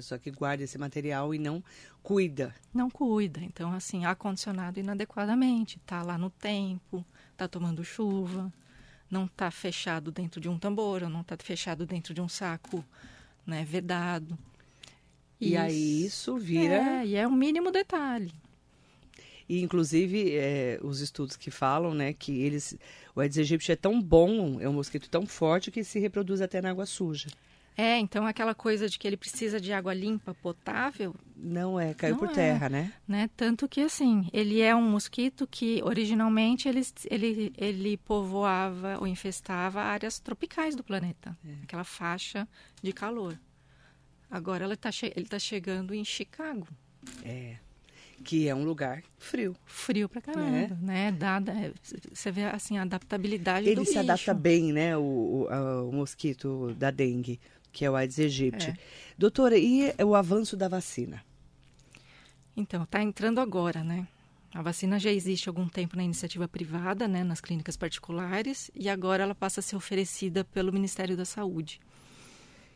Pessoa 0.00 0.18
que 0.18 0.30
guarda 0.30 0.64
esse 0.64 0.78
material 0.78 1.34
e 1.34 1.38
não 1.38 1.62
cuida. 2.02 2.54
Não 2.72 2.88
cuida. 2.88 3.38
Então, 3.42 3.70
assim, 3.70 4.06
ar-condicionado 4.06 4.80
inadequadamente. 4.80 5.78
Tá 5.84 6.02
lá 6.02 6.16
no 6.16 6.30
tempo, 6.30 7.04
tá 7.36 7.46
tomando 7.46 7.84
chuva, 7.84 8.50
não 9.10 9.28
tá 9.28 9.50
fechado 9.50 10.10
dentro 10.10 10.40
de 10.40 10.48
um 10.48 10.58
tambor, 10.58 11.02
ou 11.02 11.10
não 11.10 11.22
tá 11.22 11.36
fechado 11.38 11.84
dentro 11.84 12.14
de 12.14 12.20
um 12.22 12.30
saco 12.30 12.82
né, 13.46 13.62
vedado. 13.62 14.38
E 15.38 15.54
aí 15.54 16.06
isso 16.06 16.38
vira. 16.38 17.02
É, 17.02 17.06
e 17.06 17.14
é 17.14 17.28
um 17.28 17.32
mínimo 17.32 17.70
detalhe. 17.70 18.32
E, 19.46 19.60
inclusive, 19.60 20.34
é, 20.34 20.80
os 20.82 21.00
estudos 21.00 21.36
que 21.36 21.50
falam, 21.50 21.92
né, 21.92 22.14
que 22.14 22.40
eles, 22.40 22.74
o 23.14 23.20
Aedes 23.20 23.36
aegypti 23.36 23.70
é 23.70 23.76
tão 23.76 24.00
bom, 24.00 24.58
é 24.60 24.66
um 24.66 24.72
mosquito 24.72 25.10
tão 25.10 25.26
forte 25.26 25.70
que 25.70 25.84
se 25.84 25.98
reproduz 25.98 26.40
até 26.40 26.62
na 26.62 26.70
água 26.70 26.86
suja. 26.86 27.28
É, 27.80 27.98
então 27.98 28.26
aquela 28.26 28.54
coisa 28.54 28.88
de 28.90 28.98
que 28.98 29.08
ele 29.08 29.16
precisa 29.16 29.58
de 29.58 29.72
água 29.72 29.94
limpa, 29.94 30.34
potável. 30.34 31.14
Não 31.34 31.80
é, 31.80 31.94
caiu 31.94 32.12
Não 32.12 32.18
por 32.18 32.30
é. 32.30 32.34
terra, 32.34 32.68
né? 32.68 32.92
Né? 33.08 33.30
Tanto 33.34 33.66
que, 33.66 33.80
assim, 33.80 34.28
ele 34.34 34.60
é 34.60 34.76
um 34.76 34.82
mosquito 34.82 35.46
que 35.46 35.80
originalmente 35.82 36.68
ele, 36.68 36.82
ele, 37.10 37.52
ele 37.56 37.96
povoava 37.96 38.98
ou 39.00 39.06
infestava 39.06 39.80
áreas 39.80 40.18
tropicais 40.20 40.76
do 40.76 40.84
planeta 40.84 41.34
aquela 41.62 41.84
faixa 41.84 42.46
de 42.82 42.92
calor. 42.92 43.38
Agora 44.30 44.76
tá 44.76 44.90
ele 45.02 45.24
está 45.24 45.38
chegando 45.38 45.94
em 45.94 46.04
Chicago. 46.04 46.68
É. 47.24 47.56
Que 48.22 48.46
é 48.46 48.54
um 48.54 48.64
lugar 48.64 49.02
frio. 49.16 49.56
Frio 49.64 50.06
pra 50.06 50.20
caramba, 50.20 50.76
né? 50.82 51.10
Dada, 51.10 51.52
é, 51.52 51.72
você 52.12 52.30
vê 52.30 52.44
assim 52.44 52.76
a 52.76 52.82
adaptabilidade 52.82 53.66
Ele 53.66 53.76
do 53.76 53.84
se 53.84 53.92
bicho. 53.92 54.00
adapta 54.00 54.34
bem, 54.34 54.74
né, 54.74 54.94
o, 54.94 55.00
o, 55.00 55.88
o 55.88 55.92
mosquito 55.92 56.74
da 56.74 56.90
dengue, 56.90 57.40
que 57.72 57.84
é 57.84 57.90
o 57.90 57.96
Aedes 57.96 58.18
aegypti. 58.18 58.70
É. 58.70 58.76
Doutora, 59.16 59.56
e 59.56 59.92
o 60.04 60.14
avanço 60.14 60.56
da 60.56 60.68
vacina? 60.68 61.22
Então, 62.56 62.82
está 62.82 63.02
entrando 63.02 63.40
agora, 63.40 63.82
né? 63.84 64.06
A 64.52 64.62
vacina 64.62 64.98
já 64.98 65.10
existe 65.12 65.48
há 65.48 65.50
algum 65.50 65.68
tempo 65.68 65.96
na 65.96 66.02
iniciativa 66.02 66.48
privada, 66.48 67.06
né, 67.06 67.22
nas 67.22 67.40
clínicas 67.40 67.76
particulares, 67.76 68.70
e 68.74 68.88
agora 68.88 69.22
ela 69.22 69.34
passa 69.34 69.60
a 69.60 69.62
ser 69.62 69.76
oferecida 69.76 70.42
pelo 70.44 70.72
Ministério 70.72 71.16
da 71.16 71.24
Saúde. 71.24 71.80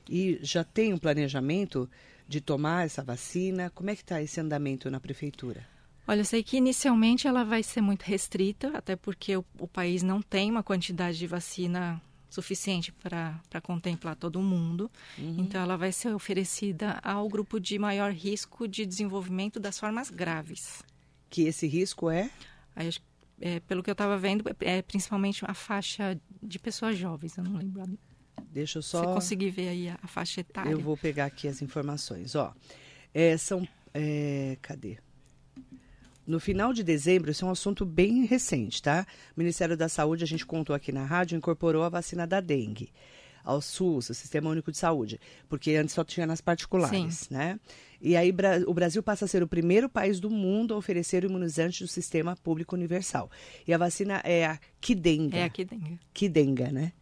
E 0.09 0.39
já 0.41 0.63
tem 0.63 0.93
um 0.93 0.99
planejamento 0.99 1.91
de 2.29 2.41
tomar 2.41 2.87
essa 2.87 3.03
vacina? 3.03 3.71
Como 3.71 3.91
é 3.91 3.97
que 3.97 4.03
está 4.03 4.23
esse 4.23 4.41
andamento 4.41 4.91
na 4.91 5.01
prefeitura? 5.01 5.67
Olha, 6.07 6.21
eu 6.21 6.25
sei 6.25 6.43
que 6.43 6.59
inicialmente 6.59 7.27
ela 7.27 7.45
vai 7.45 7.63
ser 7.63 7.81
muito 7.81 8.03
restrita, 8.03 8.71
até 8.75 8.95
porque 8.95 9.37
o, 9.37 9.45
o 9.59 9.67
país 9.67 10.03
não 10.03 10.21
tem 10.23 10.51
uma 10.51 10.63
quantidade 10.63 11.19
de 11.19 11.27
vacina 11.27 12.01
suficiente 12.35 12.93
para 12.93 13.61
contemplar 13.63 14.17
todo 14.17 14.41
mundo. 14.41 14.91
Então, 15.19 15.61
ela 15.61 15.77
vai 15.77 15.93
ser 15.93 16.15
oferecida 16.15 16.99
ao 17.03 17.29
grupo 17.29 17.61
de 17.61 17.79
maior 17.79 18.13
risco 18.13 18.67
de 18.67 18.85
desenvolvimento 18.85 19.61
das 19.61 19.79
formas 19.79 20.11
graves. 20.11 20.83
Que 21.31 21.43
esse 21.43 21.67
risco 21.67 22.11
é? 22.11 22.31
Aí, 22.75 22.91
é, 23.41 23.61
pelo 23.61 23.83
que 23.83 23.91
eu 23.91 23.93
estava 23.93 24.17
vendo, 24.19 24.49
é, 24.49 24.79
é 24.79 24.83
principalmente 24.83 25.45
a 25.47 25.55
faixa 25.55 26.19
de 26.43 26.59
pessoas 26.59 26.97
jovens. 26.97 27.37
Eu 27.37 27.45
não 27.45 27.57
lembro. 27.57 27.99
Deixa 28.51 28.79
eu 28.79 28.83
só. 28.83 29.01
você 29.01 29.15
conseguir 29.15 29.51
ver 29.51 29.69
aí 29.69 29.89
a, 29.89 29.99
a 30.03 30.07
faixa 30.07 30.41
etária. 30.41 30.71
Eu 30.71 30.81
vou 30.81 30.97
pegar 30.97 31.27
aqui 31.27 31.49
as 31.49 31.63
informações. 31.63 32.35
Ó, 32.35 32.53
é, 33.13 33.37
são. 33.37 33.67
é, 33.93 34.57
cadê? 34.61 34.99
No 36.27 36.41
final 36.41 36.73
de 36.73 36.83
dezembro, 36.83 37.31
isso 37.31 37.45
é 37.45 37.49
um 37.49 37.51
assunto 37.51 37.85
bem 37.85 38.25
recente, 38.25 38.83
tá? 38.83 39.07
O 39.37 39.41
Ministério 39.41 39.77
da 39.77 39.89
Saúde, 39.89 40.25
a 40.25 40.27
gente 40.27 40.47
contou 40.47 40.75
aqui 40.75 40.91
na 40.91 41.05
rádio, 41.05 41.37
incorporou 41.37 41.83
a 41.83 41.89
vacina 41.89 42.27
da 42.27 42.41
dengue 42.41 42.91
ao 43.45 43.61
SUS, 43.61 44.09
o 44.09 44.15
Sistema 44.15 44.49
Único 44.49 44.73
de 44.73 44.79
Saúde, 44.79 45.21
porque 45.51 45.73
antes 45.73 45.95
só 45.95 46.03
tinha 46.03 46.27
nas 46.27 46.41
particulares, 46.41 47.29
né? 47.29 47.61
E 48.01 48.17
aí 48.17 48.35
o 48.67 48.75
Brasil 48.75 49.03
passa 49.03 49.27
a 49.27 49.29
ser 49.29 49.43
o 49.43 49.49
primeiro 49.49 49.89
país 49.89 50.19
do 50.19 50.31
mundo 50.31 50.75
a 50.75 50.77
oferecer 50.79 51.25
o 51.25 51.27
imunizante 51.29 51.85
do 51.85 51.89
Sistema 51.89 52.37
Público 52.37 52.75
Universal. 52.75 53.31
E 53.67 53.75
a 53.75 53.79
vacina 53.79 54.21
é 54.25 54.47
a 54.47 54.59
Kidenga. 54.81 55.37
É 55.37 55.45
aqui 55.45 55.65
dentro. 55.65 55.99
Kidenga, 56.13 56.71
né? 56.71 56.93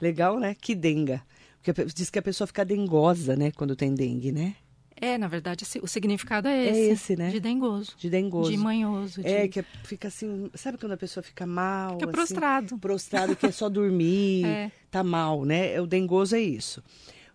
Legal, 0.00 0.40
né? 0.40 0.54
Kidenga. 0.54 1.22
Porque 1.62 1.80
a 1.80 1.84
diz 1.84 2.10
que 2.10 2.18
a 2.18 2.22
pessoa 2.22 2.46
fica 2.46 2.64
dengosa, 2.64 3.36
né? 3.36 3.50
Quando 3.52 3.76
tem 3.76 3.94
dengue, 3.94 4.32
né? 4.32 4.56
É, 5.04 5.18
na 5.18 5.26
verdade, 5.26 5.64
o 5.82 5.88
significado 5.88 6.46
é 6.46 6.64
É 6.64 6.70
esse. 6.70 6.80
esse, 6.92 7.16
né? 7.16 7.28
De 7.28 7.40
dengoso. 7.40 7.92
De 7.98 8.08
dengoso. 8.08 8.52
De 8.52 8.56
manhoso. 8.56 9.20
De... 9.20 9.26
É, 9.28 9.48
que 9.48 9.60
fica 9.82 10.06
assim... 10.06 10.48
Sabe 10.54 10.78
quando 10.78 10.92
a 10.92 10.96
pessoa 10.96 11.24
fica 11.24 11.44
mal? 11.44 11.94
Fica 11.98 12.04
assim? 12.04 12.12
prostrado. 12.12 12.78
Prostrado, 12.78 13.34
que 13.34 13.46
é 13.46 13.50
só 13.50 13.68
dormir, 13.68 14.44
É. 14.46 14.70
tá 14.92 15.02
mal, 15.02 15.44
né? 15.44 15.80
O 15.80 15.88
dengoso 15.88 16.36
é 16.36 16.40
isso. 16.40 16.80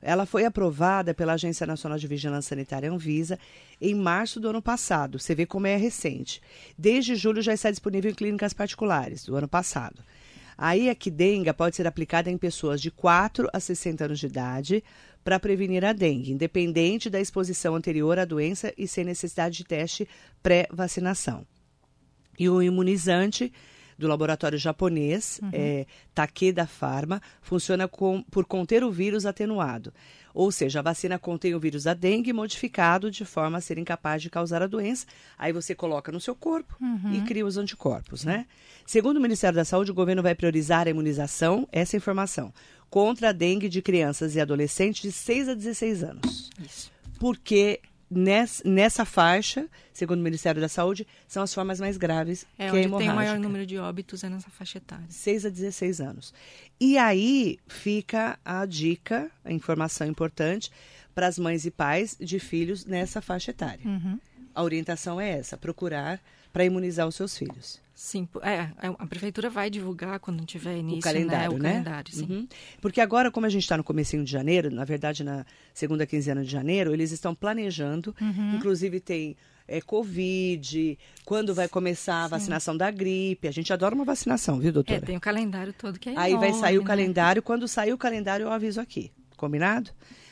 Ela 0.02 0.26
foi 0.26 0.46
aprovada 0.46 1.14
pela 1.14 1.34
Agência 1.34 1.68
Nacional 1.68 1.98
de 1.98 2.08
Vigilância 2.08 2.50
Sanitária 2.56 2.90
Anvisa 2.90 3.38
em 3.82 3.94
março 3.94 4.40
do 4.40 4.48
ano 4.48 4.62
passado. 4.62 5.20
Você 5.20 5.36
vê 5.36 5.46
como 5.46 5.68
é 5.68 5.76
recente. 5.76 6.42
Desde 6.78 7.16
julho 7.16 7.42
já 7.42 7.54
está 7.54 7.70
disponível 7.70 8.12
em 8.12 8.14
clínicas 8.14 8.54
particulares 8.54 9.26
do 9.26 9.36
ano 9.36 9.48
passado. 9.48 10.02
Aí 10.58 10.90
a 10.90 10.96
Kidenga 10.96 11.54
pode 11.54 11.76
ser 11.76 11.86
aplicada 11.86 12.32
em 12.32 12.38
pessoas 12.38 12.82
de 12.82 12.90
4 12.90 13.50
a 13.52 13.60
60 13.60 14.06
anos 14.06 14.20
de 14.20 14.26
idade 14.26 14.84
para 15.28 15.42
prevenir 15.42 15.84
a 15.84 15.92
dengue, 15.92 16.32
independente 16.32 17.10
da 17.10 17.20
exposição 17.20 17.76
anterior 17.76 18.18
à 18.18 18.24
doença 18.24 18.74
e 18.78 18.88
sem 18.88 19.04
necessidade 19.04 19.58
de 19.58 19.66
teste 19.66 20.08
pré-vacinação. 20.42 21.46
E 22.40 22.48
o 22.48 22.62
imunizante 22.62 23.52
do 23.98 24.08
laboratório 24.08 24.58
japonês, 24.58 25.42
é, 25.52 25.86
Takeda 26.16 26.66
Pharma, 26.66 27.22
funciona 27.42 27.90
com- 27.90 28.24
por 28.32 28.46
conter 28.46 28.86
o 28.86 28.90
vírus 28.90 29.26
atenuado. 29.26 29.94
Ou 30.38 30.51
seja, 30.51 30.77
a 30.77 30.82
vacina 30.84 31.17
contém 31.17 31.56
o 31.56 31.60
vírus 31.60 31.86
da 31.86 31.96
dengue 31.96 32.32
modificado 32.32 33.10
de 33.10 33.25
forma 33.25 33.58
a 33.58 33.62
ser 33.62 33.79
incapaz 33.79 34.22
de 34.22 34.29
causar 34.29 34.62
a 34.62 34.67
doença. 34.67 35.08
Aí 35.36 35.51
você 35.51 35.74
coloca 35.74 36.12
no 36.12 36.20
seu 36.20 36.36
corpo 36.36 36.77
e 37.12 37.22
cria 37.22 37.44
os 37.44 37.58
anticorpos, 37.58 38.24
né? 38.24 38.46
Segundo 38.86 39.17
o 39.17 39.20
Ministério 39.20 39.56
da 39.56 39.65
Saúde, 39.65 39.89
o 39.89 39.96
governo 39.96 40.22
vai 40.22 40.36
priorizar 40.36 40.86
a 40.86 40.91
imunização, 40.91 41.67
essa 41.72 41.98
informação, 41.98 42.53
contra 42.88 43.29
a 43.29 43.32
dengue 43.32 43.67
de 43.67 43.82
crianças 43.82 44.36
e 44.36 44.39
adolescentes 44.39 45.01
de 45.01 45.12
6 45.12 45.50
a 45.50 45.53
16 45.56 46.03
anos 46.03 46.51
Isso. 46.63 46.91
porque 47.17 47.82
nessa 48.10 49.04
faixa, 49.06 49.68
segundo 49.94 50.20
o 50.20 50.24
Ministério 50.24 50.62
da 50.62 50.70
Saúde, 50.70 51.06
são 51.28 51.44
as 51.44 51.54
formas 51.54 51.80
mais 51.80 51.98
graves 51.98 52.46
É 52.58 52.70
que 52.70 52.78
é 52.78 52.84
a 52.86 52.88
onde 52.88 52.98
tem 52.98 53.10
o 53.10 53.16
maior 53.16 53.38
número 53.40 53.66
de 53.66 53.78
óbitos 53.78 54.24
é 54.24 54.30
nessa 54.30 54.50
faixa 54.50 54.78
etária. 54.78 55.06
6 55.10 55.46
a 55.46 55.50
16 55.50 56.02
anos. 56.02 56.34
E 56.80 56.98
aí 56.98 57.60
fica 57.68 58.40
a 58.46 58.66
dica, 58.66 59.30
a 59.44 59.52
informação 59.52 60.08
importante 60.08 60.72
para 61.14 61.28
as 61.28 61.38
mães 61.38 61.66
e 61.66 61.72
pais 61.72 62.16
de 62.20 62.40
filhos 62.40 62.86
nessa 62.86 63.22
faixa 63.22 63.52
etária. 63.52 63.86
Uhum. 63.86 64.20
A 64.54 64.64
orientação 64.64 65.20
é 65.20 65.30
essa, 65.30 65.58
procurar 65.58 66.22
para 66.54 66.64
imunizar 66.64 67.08
os 67.08 67.16
seus 67.16 67.38
filhos. 67.38 67.80
Sim, 68.00 68.25
po- 68.27 68.39
é, 68.44 68.72
a 68.77 69.08
prefeitura 69.08 69.50
vai 69.50 69.72
divulgar 69.72 70.20
quando 70.20 70.46
tiver 70.46 70.77
início, 70.77 71.00
o 71.00 71.01
calendário, 71.01 71.50
né? 71.54 71.58
O 71.58 71.63
né? 71.63 71.72
calendário, 71.72 72.13
sim. 72.13 72.27
Uhum. 72.30 72.48
Porque 72.80 73.01
agora, 73.01 73.32
como 73.32 73.48
a 73.48 73.50
gente 73.50 73.63
está 73.63 73.75
no 73.75 73.84
comecinho 73.84 74.24
de 74.24 74.32
janeiro, 74.32 74.70
na 74.70 74.86
verdade 74.86 75.24
na 75.24 75.44
segunda 75.74 76.06
quinzena 76.06 76.44
de 76.44 76.50
janeiro, 76.51 76.94
eles 76.94 77.12
estão 77.12 77.34
planejando, 77.34 78.16
Uhum. 78.22 78.56
inclusive 78.56 79.00
tem 79.00 79.36
é, 79.68 79.82
Covid, 79.82 80.98
quando 81.25 81.56
vai 81.56 81.68
começar 81.68 82.24
a 82.25 82.27
vacinação 82.27 82.77
da 82.77 82.89
gripe. 82.92 83.48
A 83.48 83.51
gente 83.51 83.74
adora 83.74 83.96
uma 83.96 84.06
vacinação, 84.06 84.60
viu, 84.60 84.70
É, 84.70 84.72
doutora? 84.72 85.01
tem 85.01 85.18
o 85.18 85.20
calendário 85.20 85.74
todo 85.74 86.00
que 86.00 86.10
é 86.10 86.13
Aí 86.16 86.34
vai 86.36 86.50
enorme, 86.50 86.60
sair 86.62 86.77
o 86.77 86.82
né? 86.82 86.88
calendário. 86.88 87.42
Quando 87.42 87.68
sair 87.68 87.94
o 87.94 87.98
calendário, 87.98 88.44
eu 88.46 88.51
aviso 88.51 88.80
aqui. 88.80 89.12
Combinado? 89.36 89.89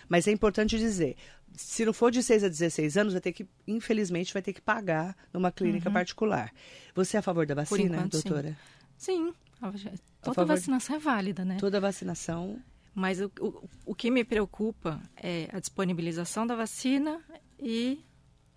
Mas 0.07 0.27
é 0.27 0.31
importante 0.31 0.77
dizer. 0.77 1.15
Se 1.57 1.85
não 1.85 1.93
for 1.93 2.11
de 2.11 2.21
6 2.21 2.43
a 2.43 2.47
16 2.49 2.97
anos, 2.97 3.13
vai 3.13 3.21
ter 3.21 3.31
que, 3.33 3.47
infelizmente, 3.67 4.33
vai 4.33 4.41
ter 4.41 4.53
que 4.53 4.61
pagar 4.61 5.15
numa 5.33 5.51
clínica 5.51 5.89
particular. 5.91 6.51
Você 6.93 7.17
é 7.17 7.19
a 7.19 7.23
favor 7.23 7.45
da 7.45 7.55
vacina, 7.55 7.79
Uhum. 7.81 7.85
enquanto, 7.95 8.17
sim. 8.17 8.29
doutora? 8.29 8.57
Sim, 8.97 9.33
vac- 9.59 9.99
toda 10.21 10.45
vacinação 10.45 10.95
é 10.95 10.99
válida, 10.99 11.43
né? 11.45 11.57
Toda 11.59 11.79
vacinação 11.79 12.59
Mas 12.93 13.19
o, 13.19 13.29
o, 13.41 13.69
o 13.87 13.93
que 13.95 14.09
me 14.09 14.23
preocupa 14.23 15.01
é 15.17 15.49
a 15.51 15.59
disponibilização 15.59 16.47
da 16.47 16.55
vacina 16.55 17.21
e 17.59 17.99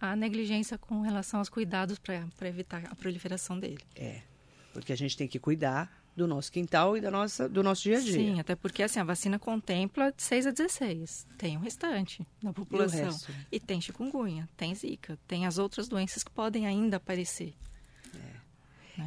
a 0.01 0.15
negligência 0.15 0.79
com 0.79 1.01
relação 1.01 1.41
aos 1.41 1.49
cuidados 1.49 1.99
para 1.99 2.49
evitar 2.49 2.85
a 2.89 2.95
proliferação 2.95 3.59
dele. 3.59 3.79
É, 3.97 4.23
porque 4.73 4.93
a 4.93 4.97
gente 4.97 5.17
tem 5.17 5.27
que 5.27 5.41
cuidar 5.41 5.98
do 6.19 6.27
nosso 6.27 6.53
quintal 6.53 6.97
e 6.97 7.01
da 7.01 7.11
nossa, 7.11 7.49
do 7.49 7.63
nosso 7.63 7.83
dia 7.85 7.97
a 7.97 8.01
dia. 8.01 8.13
Sim, 8.13 8.41
até 8.41 8.55
porque 8.55 8.83
assim, 8.83 9.01
a 9.01 9.05
vacina 9.05 9.39
contempla 9.39 10.13
de 10.13 10.23
6 10.23 10.49
a 10.49 10.51
16. 10.51 11.27
Tem 11.39 11.57
o 11.57 11.61
restante 11.61 12.27
da 12.43 12.53
população. 12.53 13.07
resto? 13.07 13.33
E 13.51 13.59
tem 13.59 13.81
chikungunya, 13.81 14.49
tem 14.57 14.75
zika, 14.75 15.19
tem 15.27 15.47
as 15.47 15.57
outras 15.57 15.89
doenças 15.89 16.23
que 16.23 16.31
podem 16.31 16.67
ainda 16.67 16.99
aparecer. 16.99 17.55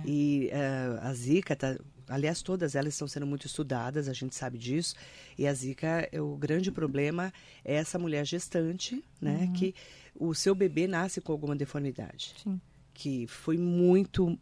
E 0.05 0.49
eh, 0.51 0.99
a 1.01 1.13
Zika, 1.13 1.55
tá, 1.55 1.77
aliás, 2.07 2.41
todas 2.41 2.75
elas 2.75 2.93
estão 2.93 3.07
sendo 3.07 3.27
muito 3.27 3.45
estudadas, 3.45 4.07
a 4.07 4.13
gente 4.13 4.35
sabe 4.35 4.57
disso. 4.57 4.95
E 5.37 5.45
a 5.45 5.53
Zika, 5.53 6.07
é 6.11 6.21
o 6.21 6.35
grande 6.35 6.71
problema 6.71 7.33
é 7.63 7.75
essa 7.75 7.99
mulher 7.99 8.25
gestante, 8.25 9.03
né? 9.19 9.41
Uhum. 9.41 9.53
Que 9.53 9.75
o 10.15 10.33
seu 10.33 10.55
bebê 10.55 10.87
nasce 10.87 11.19
com 11.19 11.31
alguma 11.31 11.55
deformidade. 11.55 12.35
Sim. 12.41 12.59
Que 12.93 13.27
foi 13.27 13.57
muito 13.57 14.37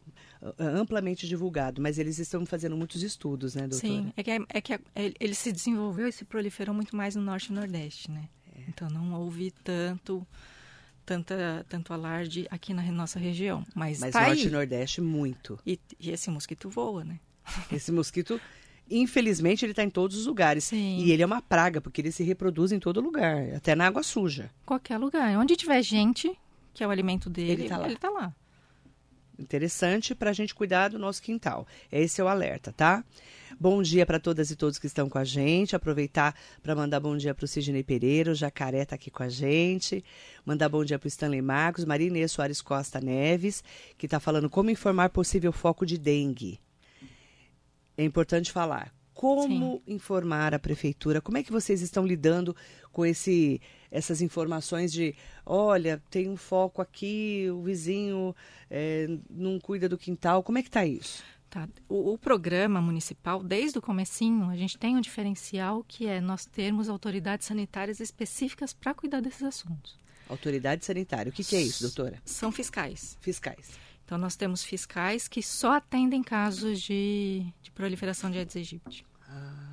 amplamente 0.58 1.28
divulgado, 1.28 1.82
mas 1.82 2.00
eles 2.00 2.18
estão 2.18 2.46
fazendo 2.46 2.76
muitos 2.78 3.04
estudos, 3.04 3.56
né, 3.56 3.68
doutora? 3.68 3.94
Sim, 3.94 4.14
é 4.16 4.24
que, 4.24 4.32
é, 4.32 4.40
é 4.50 4.62
que 4.62 4.74
é, 4.74 4.80
ele 4.96 5.36
se 5.36 5.52
desenvolveu 5.52 6.08
e 6.08 6.12
se 6.12 6.24
proliferou 6.24 6.74
muito 6.74 6.96
mais 6.96 7.16
no 7.16 7.22
Norte 7.22 7.52
e 7.52 7.54
Nordeste, 7.54 8.10
né? 8.10 8.30
É. 8.56 8.62
Então 8.70 8.90
não 8.90 9.14
houve 9.20 9.52
tanto 9.64 10.26
tanta, 11.10 11.66
tanto 11.68 11.92
alarde 11.92 12.48
aqui 12.52 12.74
na 12.74 12.84
nossa 12.92 13.18
região. 13.18 13.66
Mas, 13.74 14.00
mas 14.00 14.14
tá 14.14 14.28
Norte 14.28 14.42
aí. 14.42 14.48
e 14.48 14.52
Nordeste, 14.52 15.02
muito. 15.02 15.60
E, 15.66 15.80
e 16.00 16.12
esse 16.12 16.30
mosquito 16.30 16.70
voa, 16.70 17.04
né? 17.04 17.20
Esse 17.72 17.92
mosquito, 17.92 18.40
infelizmente, 18.88 19.66
ele 19.66 19.72
está 19.72 19.84
em 19.84 19.90
todos 19.90 20.16
os 20.16 20.28
lugares. 20.28 20.66
Sim. 20.66 21.00
E 21.00 21.12
ele 21.12 21.24
é 21.24 21.26
uma 21.26 21.42
praga, 21.42 21.82
porque 21.82 22.00
ele 22.00 22.12
se 22.12 22.22
reproduz 22.24 22.72
em 22.72 22.80
todo 22.80 23.02
lugar, 23.02 23.56
até 23.56 23.74
na 23.74 23.88
água 23.88 24.04
suja. 24.04 24.52
Qualquer 24.64 25.00
lugar. 25.00 25.36
Onde 25.36 25.56
tiver 25.56 25.82
gente, 25.82 26.32
que 26.76 26.84
é 26.84 26.88
o 26.88 26.92
alimento 26.92 27.28
dele, 27.28 27.64
Ele 27.64 27.70
tá 27.70 27.78
lá. 27.78 27.88
Ele 27.88 27.98
tá 27.98 28.10
lá. 28.10 28.36
Interessante 29.40 30.14
para 30.14 30.32
a 30.32 30.34
gente 30.34 30.54
cuidar 30.54 30.90
do 30.90 31.00
nosso 31.00 31.22
quintal. 31.22 31.66
Esse 31.90 32.20
é 32.20 32.24
o 32.24 32.28
alerta, 32.28 32.74
tá? 32.74 33.06
Bom 33.58 33.82
dia 33.82 34.06
para 34.06 34.20
todas 34.20 34.52
e 34.52 34.56
todos 34.56 34.78
que 34.78 34.86
estão 34.86 35.08
com 35.08 35.18
a 35.18 35.24
gente. 35.24 35.78
Aproveitar 35.78 36.36
para 36.62 36.76
mandar 36.76 37.00
bom 37.00 37.16
dia 37.16 37.34
para 37.34 37.46
o 37.46 37.48
Sidney 37.48 37.82
Pereira, 37.82 38.32
o 38.32 38.36
Jacaré 38.36 38.82
está 38.82 38.96
aqui 38.96 39.10
com 39.10 39.24
a 39.24 39.30
gente. 39.30 40.04
Mandar 40.46 40.68
bom 40.68 40.84
dia 40.84 41.00
para 41.00 41.08
o 41.08 41.08
Stanley 41.08 41.42
Marcos, 41.42 41.86
Marinê 41.86 42.28
Soares 42.28 42.62
Costa 42.62 43.00
Neves, 43.00 43.64
que 43.98 44.08
está 44.08 44.20
falando 44.20 44.50
como 44.50 44.70
informar 44.70 45.10
possível 45.10 45.54
foco 45.54 45.86
de 45.86 45.98
dengue. 45.98 46.60
É 47.98 48.04
importante 48.04 48.52
falar. 48.52 48.94
Como 49.14 49.82
informar 49.88 50.54
a 50.54 50.60
prefeitura? 50.60 51.22
Como 51.22 51.38
é 51.38 51.44
que 51.44 51.52
vocês 51.52 51.82
estão 51.82 52.06
lidando 52.06 52.56
com 52.92 53.06
esse, 53.06 53.62
essas 53.92 54.22
informações 54.22 54.92
de, 54.92 55.16
olha, 55.46 56.02
tem 56.10 56.30
um 56.30 56.38
foco 56.38 56.82
aqui, 56.82 57.48
o 57.52 57.62
vizinho 57.64 58.36
é, 58.70 59.08
não 59.30 59.60
cuida 59.60 59.90
do 59.90 59.98
quintal. 59.98 60.44
Como 60.44 60.58
é 60.58 60.62
que 60.62 60.70
está 60.70 60.86
isso? 60.86 61.24
Tá. 61.50 61.68
O, 61.88 62.14
o, 62.14 62.18
programa 62.18 62.80
municipal, 62.80 63.42
desde 63.42 63.80
o 63.80 63.82
comecinho, 63.82 64.50
a 64.50 64.56
gente 64.56 64.78
tem 64.78 64.96
um 64.96 65.02
diferencial 65.02 65.84
que 65.88 66.06
é 66.06 66.22
nós 66.22 66.46
termos 66.46 66.90
autoridades 66.90 67.48
sanitárias 67.48 68.00
específicas 68.00 68.72
para 68.72 68.94
cuidar 68.94 69.20
desses 69.20 69.42
assuntos. 69.42 70.00
Autoridade 70.30 70.86
sanitária. 70.86 71.32
O 71.32 71.34
que, 71.34 71.44
que 71.44 71.56
é 71.56 71.62
isso, 71.62 71.82
doutora? 71.82 72.22
São 72.24 72.52
fiscais. 72.52 73.18
Fiscais. 73.20 73.72
Então, 74.06 74.18
nós 74.18 74.36
temos 74.36 74.64
fiscais 74.64 75.28
que 75.28 75.42
só 75.42 75.74
atendem 75.74 76.22
casos 76.22 76.82
de, 76.82 77.46
de 77.64 77.72
proliferação 77.72 78.30
de 78.30 78.38
Aedes 78.38 78.56
aegypti. 78.56 79.04
Ah. 79.28 79.69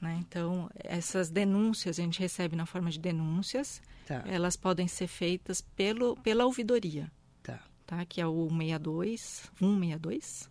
Né? 0.00 0.16
Então, 0.20 0.70
essas 0.76 1.28
denúncias 1.28 1.98
a 1.98 2.02
gente 2.02 2.20
recebe 2.20 2.54
na 2.54 2.66
forma 2.66 2.90
de 2.90 2.98
denúncias. 2.98 3.82
Tá. 4.06 4.22
Elas 4.26 4.56
podem 4.56 4.86
ser 4.88 5.06
feitas 5.08 5.60
pelo, 5.60 6.16
pela 6.16 6.44
ouvidoria, 6.46 7.10
Tá. 7.42 7.60
tá? 7.86 8.04
que 8.06 8.20
é 8.20 8.26
o 8.26 8.48
62, 8.48 9.50
162, 9.58 10.48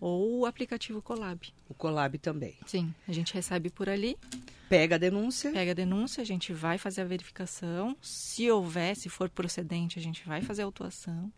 ou 0.00 0.40
o 0.40 0.46
aplicativo 0.46 1.02
Colab. 1.02 1.40
O 1.68 1.74
Colab 1.74 2.16
também. 2.18 2.56
Sim, 2.66 2.94
a 3.08 3.12
gente 3.12 3.34
recebe 3.34 3.70
por 3.70 3.88
ali, 3.88 4.16
Pega 4.68 4.94
a 4.94 4.98
denúncia. 4.98 5.50
pega 5.50 5.72
a 5.72 5.74
denúncia, 5.74 6.22
a 6.22 6.24
gente 6.24 6.52
vai 6.52 6.78
fazer 6.78 7.00
a 7.00 7.04
verificação. 7.04 7.96
Se 8.00 8.48
houver, 8.50 8.94
se 8.94 9.08
for 9.08 9.28
procedente, 9.28 9.98
a 9.98 10.02
gente 10.02 10.24
vai 10.26 10.42
fazer 10.42 10.62
a 10.62 10.64
autuação. 10.66 11.32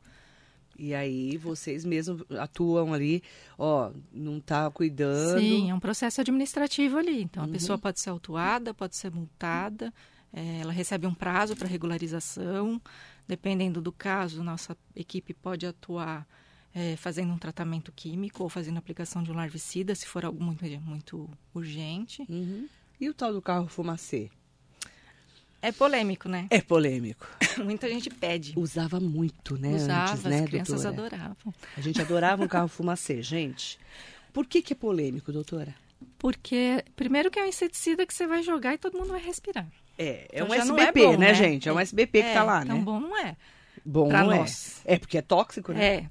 E 0.79 0.95
aí 0.95 1.37
vocês 1.37 1.85
mesmos 1.85 2.23
atuam 2.39 2.93
ali, 2.95 3.23
ó, 3.59 3.91
não 4.13 4.41
tá 4.41 4.71
cuidando. 4.71 5.39
Sim, 5.41 5.71
é 5.71 5.75
um 5.75 5.81
processo 5.81 6.21
administrativo 6.21 6.97
ali. 6.99 7.23
Então, 7.23 7.43
a 7.43 7.47
Uhum. 7.47 7.53
pessoa 7.53 7.79
pode 7.79 8.01
ser 8.01 8.11
autuada, 8.11 8.73
pode 8.75 8.97
ser 8.97 9.11
multada, 9.13 9.93
eh, 10.33 10.61
ela 10.61 10.73
recebe 10.73 11.07
um 11.07 11.15
prazo 11.15 11.55
para 11.55 11.69
regularização. 11.69 12.81
Dependendo 13.29 13.81
do 13.81 13.93
caso, 13.93 14.43
nossa 14.43 14.77
equipe 14.97 15.33
pode 15.35 15.67
atuar 15.67 16.27
eh, 16.75 16.97
fazendo 16.97 17.33
um 17.33 17.39
tratamento 17.39 17.93
químico 17.93 18.43
ou 18.43 18.49
fazendo 18.49 18.79
aplicação 18.79 19.23
de 19.23 19.31
um 19.31 19.35
larvicida, 19.35 19.95
se 19.95 20.07
for 20.07 20.25
algo 20.25 20.43
muito, 20.43 20.65
muito 20.81 21.29
urgente. 21.55 22.25
Uhum. 22.31 22.67
E 22.99 23.09
o 23.11 23.15
tal 23.15 23.31
do 23.33 23.43
carro 23.43 23.69
fumacê? 23.69 24.31
É 25.63 25.71
polêmico, 25.71 26.29
né? 26.29 26.49
É 26.51 26.61
polêmico. 26.61 27.27
Muita 27.63 27.89
gente 27.89 28.11
pede. 28.11 28.53
Usava 28.57 28.99
muito, 28.99 29.57
né? 29.57 29.71
Usava, 29.77 30.11
antes, 30.11 30.25
né, 30.25 30.41
as 30.41 30.47
crianças 30.47 30.83
doutora? 30.83 31.07
adoravam. 31.07 31.55
A 31.77 31.81
gente 31.81 32.01
adorava 32.01 32.43
um 32.43 32.49
carro 32.49 32.67
fumacê, 32.69 33.23
gente. 33.23 33.79
Por 34.33 34.45
que, 34.45 34.61
que 34.61 34.73
é 34.73 34.77
polêmico, 34.77 35.31
doutora? 35.31 35.73
Porque, 36.19 36.85
primeiro 36.97 37.31
que 37.31 37.39
é 37.39 37.45
um 37.45 37.47
inseticida 37.47 38.05
que 38.05 38.13
você 38.13 38.27
vai 38.27 38.43
jogar 38.43 38.75
e 38.75 38.79
todo 38.79 38.99
mundo 38.99 39.11
vai 39.11 39.23
respirar. 39.23 39.67
É, 39.97 40.27
é 40.33 40.43
Então 40.43 40.49
um 40.49 40.55
SBP, 40.55 41.01
é 41.01 41.07
bom, 41.07 41.13
né, 41.13 41.27
né? 41.29 41.35
gente? 41.35 41.69
É 41.69 41.73
um 41.73 41.79
SBP 41.79 42.23
que 42.23 42.29
é, 42.29 42.35
tá 42.35 42.43
lá, 42.43 42.63
então 42.65 42.79
né? 42.79 42.83
bom 42.83 42.99
não 42.99 43.17
é. 43.17 43.37
Bom, 43.85 44.09
pra 44.09 44.25
não 44.25 44.37
nós. 44.37 44.81
é. 44.85 44.95
É, 44.95 44.99
porque 44.99 45.19
é 45.19 45.23
tóxico, 45.23 45.73
né? 45.73 45.85
É. 45.85 46.11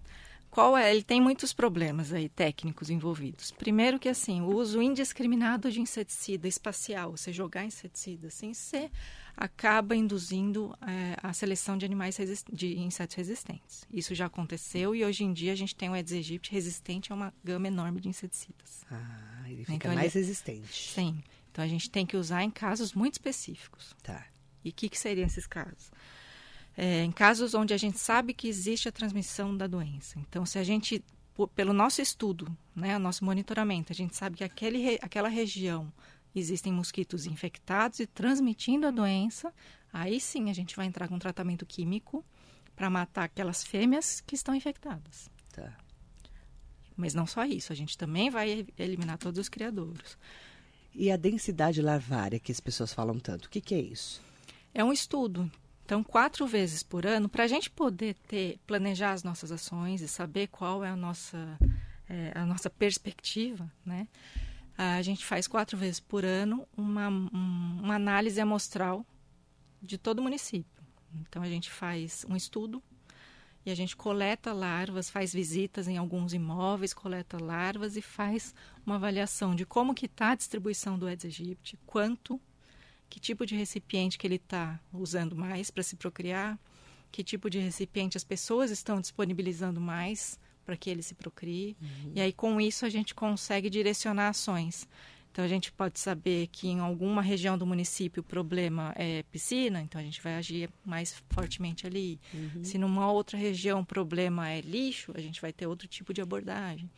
Qual 0.50 0.78
é? 0.78 0.92
Ele 0.94 1.02
tem 1.02 1.22
muitos 1.22 1.54
problemas 1.54 2.12
aí 2.12 2.28
técnicos 2.28 2.90
envolvidos. 2.90 3.52
Primeiro 3.52 3.98
que 3.98 4.10
assim, 4.10 4.42
o 4.42 4.48
uso 4.56 4.82
indiscriminado 4.82 5.72
de 5.72 5.80
inseticida 5.80 6.48
espacial, 6.48 7.12
você 7.12 7.32
jogar 7.32 7.64
inseticida 7.64 8.28
assim, 8.28 8.54
você 8.54 8.92
acaba 9.44 9.96
induzindo 9.96 10.78
é, 10.82 11.18
a 11.22 11.34
seleção 11.34 11.76
de 11.78 11.84
animais 11.84 12.16
de 12.54 12.78
insetos 12.80 13.16
resistentes. 13.16 13.84
Isso 13.92 14.14
já 14.14 14.28
aconteceu 14.28 14.94
e 14.96 15.04
hoje 15.04 15.24
em 15.24 15.34
dia 15.34 15.52
a 15.52 15.56
gente 15.56 15.76
tem 15.76 15.90
o 15.90 15.94
Aedes 15.94 16.14
aegypti 16.14 16.52
resistente 16.52 17.12
a 17.12 17.16
uma 17.16 17.34
gama 17.44 17.68
enorme 17.68 18.00
de 18.00 18.08
inseticidas. 18.08 18.84
Ah, 18.92 19.44
ele 19.48 19.62
fica 19.66 19.74
Então 19.74 19.92
ele- 19.92 20.00
mais 20.02 20.14
resistente. 20.14 20.92
Sim. 20.92 21.24
Então 21.52 21.64
a 21.64 21.68
gente 21.68 21.90
tem 21.90 22.06
que 22.06 22.16
usar 22.16 22.44
em 22.44 22.52
casos 22.52 22.94
muito 22.94 23.14
específicos. 23.14 23.96
Tá. 24.04 24.26
E 24.64 24.70
o 24.70 24.74
que, 24.74 24.88
que 24.88 24.98
seriam 25.00 25.26
esses 25.26 25.48
casos? 25.48 25.92
É, 26.78 27.04
em 27.04 27.12
casos 27.12 27.54
onde 27.56 27.74
a 27.74 27.78
gente 27.78 27.98
sabe 27.98 28.34
que 28.36 28.48
existe 28.48 28.88
a 28.88 28.92
transmissão 28.92 29.58
da 29.58 29.66
doença. 29.68 30.20
Então, 30.20 30.46
se 30.46 30.58
a 30.60 30.64
gente, 30.64 31.04
pelo 31.56 31.74
nosso 31.74 32.00
estudo, 32.02 32.56
né, 32.76 32.96
o 32.96 33.00
nosso 33.00 33.26
monitoramento, 33.26 33.92
a 33.92 33.96
gente 33.96 34.16
sabe 34.16 34.38
que 34.38 34.44
aquele, 34.44 35.00
aquela 35.02 35.28
região 35.28 35.92
existem 36.39 36.72
mosquitos 36.72 37.26
infectados 37.26 38.00
e 38.00 38.08
transmitindo 38.08 38.88
a 38.88 38.91
doença, 38.91 39.54
aí 39.91 40.20
sim 40.20 40.50
a 40.50 40.54
gente 40.54 40.76
vai 40.76 40.86
entrar 40.86 41.08
com 41.08 41.20
tratamento 41.20 41.65
químico 41.65 42.26
para 42.76 42.89
matar 42.89 43.26
aquelas 43.26 43.63
fêmeas 43.63 44.22
que 44.22 44.36
estão 44.36 44.56
infectadas. 44.56 45.30
Tá. 45.54 45.76
Mas 46.96 47.13
não 47.13 47.26
só 47.26 47.44
isso, 47.46 47.72
a 47.72 47.76
gente 47.76 47.98
também 47.98 48.30
vai 48.30 48.65
eliminar 48.78 49.17
todos 49.17 49.39
os 49.39 49.50
criadouros. 49.50 50.17
E 50.94 51.10
a 51.10 51.17
densidade 51.17 51.82
larvária 51.82 52.39
que 52.39 52.52
as 52.52 52.60
pessoas 52.60 52.94
falam 52.94 53.20
tanto, 53.20 53.46
o 53.46 53.50
que, 53.50 53.62
que 53.62 53.76
é 53.76 53.80
isso? 53.80 54.22
É 54.74 54.84
um 54.84 54.91
estudo. 54.91 55.50
Então, 55.86 56.04
quatro 56.04 56.48
vezes 56.48 56.84
por 56.84 57.06
ano, 57.06 57.28
para 57.28 57.44
a 57.44 57.48
gente 57.48 57.70
poder 57.70 58.15
ter, 58.28 58.60
planejar 58.65 59.12
as 59.12 59.24
nossas 59.24 59.52
ações 59.52 60.02
e 60.02 60.08
saber 60.08 60.48
qual 60.48 60.84
é 60.86 60.89
a 60.89 60.96
nossa, 60.96 61.58
é, 62.08 62.32
a 62.34 62.46
nossa 62.46 62.70
perspectiva, 62.70 63.70
né? 63.86 64.08
A 64.84 65.02
gente 65.04 65.24
faz 65.24 65.48
quatro 65.48 65.78
vezes 65.78 66.00
por 66.00 66.26
ano 66.26 66.67
uma, 66.76 67.08
um- 67.08 67.80
uma 67.84 67.96
análise 67.96 68.41
amostral 68.41 69.06
de 69.80 69.96
todo 69.96 70.17
o 70.20 70.24
município. 70.24 70.82
Então, 71.22 71.44
a 71.44 71.48
gente 71.48 71.70
faz 71.70 72.26
um 72.28 72.36
estudo 72.36 72.82
e 73.63 73.70
a 73.70 73.76
gente 73.76 73.96
coleta 73.96 74.52
larvas, 74.52 75.08
faz 75.08 75.32
visitas 75.32 75.88
em 75.88 75.98
alguns 75.98 76.34
imóveis, 76.34 76.96
coleta 76.96 77.38
larvas 77.38 77.96
e 77.96 78.02
faz 78.02 78.56
uma 78.84 78.96
avaliação 78.96 79.54
de 79.54 79.67
como 79.67 79.94
que 79.94 80.08
está 80.08 80.32
a 80.32 80.36
distribuição 80.36 80.98
do 80.98 81.06
Aedes 81.06 81.26
aegypti, 81.26 81.78
quanto 81.86 82.41
que 83.08 83.20
tipo 83.20 83.46
de 83.46 83.56
recipiente 83.56 84.17
que 84.17 84.26
ele 84.26 84.38
está 84.38 84.80
usando 84.91 85.36
mais 85.36 85.70
para 85.70 85.84
se 85.84 85.96
procriar, 85.96 86.58
que 87.12 87.24
tipo 87.24 87.52
de 87.52 87.60
recipiente 87.60 88.17
as 88.17 88.24
pessoas 88.24 88.72
estão 88.72 89.00
disponibilizando 89.00 89.80
mais 89.80 90.39
para 90.65 90.78
que 90.78 90.89
ele 90.89 91.02
se 91.02 91.13
procrie. 91.15 91.76
E 92.15 92.21
aí, 92.21 92.32
com 92.34 92.60
isso, 92.62 92.86
a 92.86 92.89
gente 92.89 93.13
consegue 93.15 93.69
direcionar 93.69 94.30
ações. 94.30 94.88
Então, 95.32 95.45
a 95.45 95.47
gente 95.47 95.71
pode 95.71 95.97
saber 95.97 96.47
que 96.47 96.67
em 96.67 96.80
alguma 96.82 97.21
região 97.21 97.58
do 97.58 97.65
município 97.65 98.19
o 98.19 98.24
problema 98.24 98.93
é 98.97 99.24
piscina, 99.32 99.82
então 99.82 100.00
a 100.00 100.04
gente 100.04 100.21
vai 100.21 100.36
agir 100.36 100.69
mais 100.86 101.24
fortemente 101.30 101.88
ali. 101.88 102.19
Se 102.63 102.78
numa 102.78 103.10
outra 103.10 103.38
região 103.38 103.80
o 103.80 103.86
problema 103.86 104.50
é 104.50 104.60
lixo, 104.60 105.13
a 105.15 105.21
gente 105.21 105.39
vai 105.39 105.54
ter 105.54 105.67
outro 105.67 105.88
tipo 105.88 106.13
de 106.13 106.21
abordagem. 106.21 106.89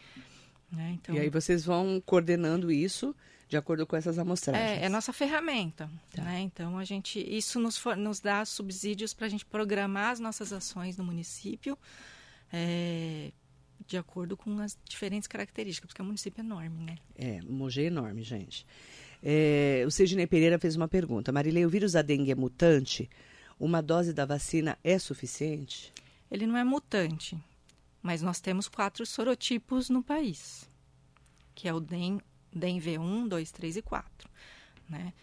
né? 0.71 0.93
Então, 0.95 1.13
E 1.13 1.19
aí 1.19 1.29
vocês 1.29 1.63
vão 1.63 2.01
coordenando 2.03 2.71
isso 2.71 3.15
de 3.47 3.55
acordo 3.55 3.85
com 3.85 3.95
essas 3.95 4.17
amostragens. 4.17 4.81
é, 4.81 4.85
é 4.85 4.89
nossa 4.89 5.13
ferramenta, 5.13 5.87
Tá. 6.09 6.23
né? 6.23 6.39
Então 6.41 6.79
a 6.79 6.83
gente, 6.83 7.19
isso 7.19 7.59
nos, 7.59 7.77
for- 7.77 7.95
nos 7.95 8.19
dá 8.19 8.43
subsídios 8.45 9.13
para 9.13 9.27
a 9.27 9.29
gente 9.29 9.45
programar 9.45 10.09
as 10.09 10.19
nossas 10.19 10.51
ações 10.51 10.97
no 10.97 11.03
município 11.03 11.77
é, 12.51 13.31
de 13.87 13.97
acordo 13.97 14.35
com 14.37 14.59
as 14.59 14.77
diferentes 14.87 15.27
características, 15.27 15.87
porque 15.87 16.01
é 16.01 16.03
um 16.03 16.07
município 16.07 16.41
enorme, 16.41 16.83
né? 16.83 16.97
É, 17.15 17.41
Mogi 17.41 17.81
é 17.81 17.85
enorme, 17.85 18.23
gente. 18.23 18.65
É, 19.21 19.83
o 19.85 19.91
Sidney 19.91 20.27
Pereira 20.27 20.59
fez 20.59 20.75
uma 20.75 20.87
pergunta. 20.87 21.31
Marilei, 21.31 21.65
o 21.65 21.69
vírus 21.69 21.93
da 21.93 22.01
dengue 22.01 22.31
é 22.31 22.35
mutante? 22.35 23.09
Uma 23.59 23.81
dose 23.81 24.13
da 24.13 24.25
vacina 24.25 24.77
é 24.83 24.99
suficiente? 24.99 25.93
Ele 26.29 26.45
não 26.45 26.57
é 26.57 26.63
mutante, 26.63 27.37
mas 28.01 28.21
nós 28.21 28.39
temos 28.39 28.67
quatro 28.67 29.05
sorotipos 29.05 29.89
no 29.89 30.03
país, 30.03 30.69
que 31.55 31.67
é 31.67 31.73
o 31.73 31.79
DEM, 31.79 32.19
DEM 32.51 32.79
V1, 32.79 33.27
2, 33.27 33.51
3 33.51 33.77
e 33.77 33.81
4, 33.81 34.29
né? 34.89 35.13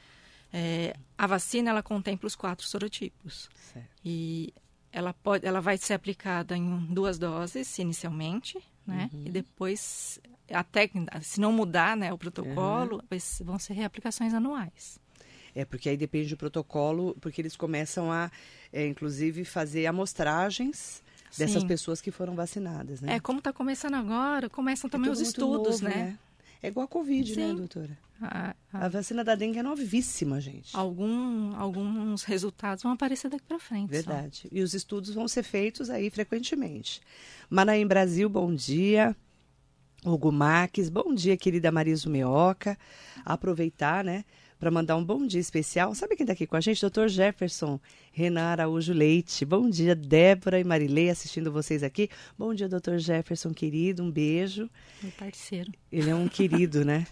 É, 0.52 0.96
a 1.16 1.26
vacina 1.26 1.70
ela 1.70 1.82
contempla 1.82 2.26
os 2.26 2.34
quatro 2.34 2.66
sorotipos. 2.66 3.48
Certo. 3.72 3.88
E 4.04 4.52
ela 4.92 5.12
pode, 5.12 5.46
ela 5.46 5.60
vai 5.60 5.76
ser 5.76 5.94
aplicada 5.94 6.56
em 6.56 6.86
duas 6.86 7.18
doses 7.18 7.78
inicialmente, 7.78 8.58
né? 8.86 9.10
Uhum. 9.12 9.22
E 9.26 9.30
depois, 9.30 10.20
até 10.50 10.90
se 11.22 11.40
não 11.40 11.52
mudar, 11.52 11.96
né, 11.96 12.12
o 12.12 12.18
protocolo, 12.18 13.02
uhum. 13.10 13.18
vão 13.44 13.58
ser 13.58 13.74
reaplicações 13.74 14.34
anuais. 14.34 14.98
É, 15.54 15.64
porque 15.64 15.88
aí 15.88 15.96
depende 15.96 16.28
do 16.30 16.36
protocolo, 16.36 17.16
porque 17.20 17.40
eles 17.40 17.56
começam 17.56 18.10
a, 18.10 18.30
é, 18.72 18.86
inclusive, 18.86 19.44
fazer 19.44 19.86
amostragens 19.86 21.02
dessas 21.36 21.62
Sim. 21.62 21.68
pessoas 21.68 22.00
que 22.00 22.10
foram 22.10 22.34
vacinadas, 22.34 23.00
né? 23.00 23.14
É, 23.16 23.20
como 23.20 23.38
está 23.38 23.52
começando 23.52 23.94
agora, 23.94 24.48
começam 24.48 24.88
também 24.88 25.08
é 25.08 25.12
os 25.12 25.20
estudos, 25.20 25.80
novo, 25.80 25.94
né? 25.94 26.04
né? 26.04 26.18
É 26.62 26.68
igual 26.68 26.84
a 26.84 26.88
Covid, 26.88 27.36
né, 27.36 27.42
Sim. 27.42 27.52
né, 27.52 27.58
doutora? 27.58 27.98
A, 28.20 28.54
a, 28.72 28.84
a, 28.84 28.88
vacina 28.88 29.24
da 29.24 29.34
dengue 29.34 29.58
é 29.58 29.62
novíssima, 29.62 30.40
gente. 30.40 30.76
Algum, 30.76 31.54
alguns 31.56 32.22
resultados 32.24 32.82
vão 32.82 32.92
aparecer 32.92 33.30
daqui 33.30 33.44
para 33.46 33.58
frente. 33.58 33.88
Verdade. 33.88 34.42
Só. 34.42 34.48
E 34.52 34.60
os 34.62 34.74
estudos 34.74 35.14
vão 35.14 35.26
ser 35.26 35.42
feitos 35.42 35.88
aí 35.88 36.10
frequentemente. 36.10 37.00
Manaim 37.48 37.86
Brasil, 37.86 38.28
bom 38.28 38.54
dia. 38.54 39.16
Hugo 40.04 40.32
Marques, 40.32 40.88
bom 40.88 41.14
dia, 41.14 41.36
querida 41.36 41.72
Marisa 41.72 42.08
Meoca. 42.08 42.78
Aproveitar, 43.24 44.04
né, 44.04 44.24
para 44.60 44.70
mandar 44.70 44.96
um 44.96 45.04
bom 45.04 45.26
dia 45.26 45.40
especial. 45.40 45.94
Sabe 45.94 46.14
quem 46.14 46.24
está 46.24 46.34
aqui 46.34 46.46
com 46.46 46.54
a 46.54 46.60
gente? 46.60 46.82
Doutor 46.82 47.08
Jefferson 47.08 47.80
Renan 48.12 48.42
Araújo 48.42 48.92
Leite. 48.92 49.46
Bom 49.46 49.70
dia, 49.70 49.94
Débora 49.94 50.60
e 50.60 50.64
Marilei 50.64 51.08
assistindo 51.08 51.50
vocês 51.50 51.82
aqui. 51.82 52.10
Bom 52.38 52.52
dia, 52.52 52.68
doutor 52.68 52.98
Jefferson, 52.98 53.54
querido. 53.54 54.02
Um 54.02 54.10
beijo. 54.10 54.68
Meu 55.02 55.12
parceiro. 55.12 55.72
Ele 55.90 56.10
é 56.10 56.14
um 56.14 56.28
querido, 56.28 56.84
né? 56.84 57.06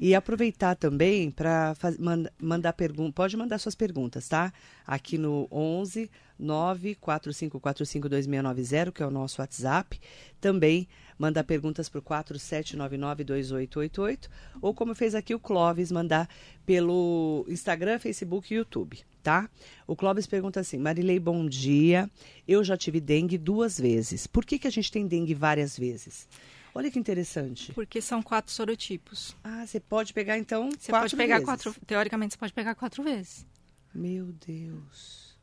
E 0.00 0.14
aproveitar 0.14 0.76
também 0.76 1.30
para 1.30 1.74
manda, 1.98 2.32
mandar 2.40 2.72
perguntas. 2.72 3.14
Pode 3.14 3.36
mandar 3.36 3.58
suas 3.58 3.74
perguntas, 3.74 4.28
tá? 4.28 4.52
Aqui 4.86 5.18
no 5.18 5.48
11 5.50 6.08
945452690, 6.40 8.92
que 8.92 9.02
é 9.02 9.06
o 9.06 9.10
nosso 9.10 9.40
WhatsApp. 9.40 9.98
Também 10.40 10.86
mandar 11.22 11.44
perguntas 11.44 11.88
para 11.88 12.00
o 12.00 12.02
47992888. 12.02 14.28
Ou 14.60 14.74
como 14.74 14.92
fez 14.92 15.14
aqui 15.14 15.32
o 15.34 15.38
Clóvis, 15.38 15.92
mandar 15.92 16.28
pelo 16.66 17.46
Instagram, 17.48 18.00
Facebook 18.00 18.52
e 18.52 18.56
YouTube, 18.56 18.98
tá? 19.22 19.48
O 19.86 19.94
Clóvis 19.94 20.26
pergunta 20.26 20.58
assim: 20.58 20.78
Marilei, 20.78 21.20
bom 21.20 21.46
dia. 21.46 22.10
Eu 22.46 22.62
já 22.64 22.76
tive 22.76 23.00
dengue 23.00 23.38
duas 23.38 23.78
vezes. 23.78 24.26
Por 24.26 24.44
que, 24.44 24.58
que 24.58 24.66
a 24.66 24.70
gente 24.70 24.90
tem 24.90 25.06
dengue 25.06 25.32
várias 25.32 25.78
vezes? 25.78 26.28
Olha 26.74 26.90
que 26.90 26.98
interessante. 26.98 27.72
Porque 27.72 28.00
são 28.00 28.20
quatro 28.20 28.50
sorotipos. 28.50 29.36
Ah, 29.44 29.64
você 29.64 29.78
pode 29.78 30.12
pegar 30.12 30.36
então 30.38 30.70
você 30.70 30.90
quatro 30.90 31.10
pode 31.10 31.16
pegar 31.16 31.36
vezes. 31.36 31.44
quatro. 31.44 31.72
Teoricamente 31.86 32.34
você 32.34 32.38
pode 32.38 32.52
pegar 32.52 32.74
quatro 32.74 33.04
vezes. 33.04 33.46
Meu 33.94 34.32
Deus. 34.44 35.36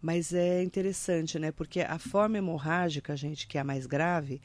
Mas 0.00 0.32
é 0.32 0.62
interessante, 0.62 1.38
né? 1.38 1.52
Porque 1.52 1.80
a 1.80 1.98
forma 1.98 2.38
hemorrágica, 2.38 3.14
gente, 3.16 3.46
que 3.46 3.58
é 3.58 3.60
a 3.60 3.64
mais 3.64 3.84
grave, 3.86 4.40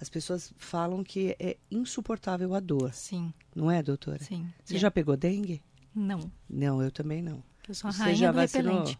as 0.00 0.08
pessoas 0.08 0.52
falam 0.56 1.04
que 1.04 1.36
é 1.38 1.56
insuportável 1.70 2.54
a 2.54 2.60
dor. 2.60 2.92
Sim. 2.94 3.32
Não 3.54 3.70
é, 3.70 3.82
doutora? 3.82 4.22
Sim. 4.24 4.46
Você 4.64 4.76
é. 4.76 4.78
já 4.78 4.90
pegou 4.90 5.16
dengue? 5.16 5.60
Não. 5.94 6.30
Não, 6.48 6.82
eu 6.82 6.90
também 6.90 7.20
não. 7.20 7.42
Eu 7.68 7.74
sou 7.74 7.88
a 7.88 7.92
Você 7.92 8.14
já 8.14 8.32
vacinou? 8.32 8.78
repelente. 8.78 8.98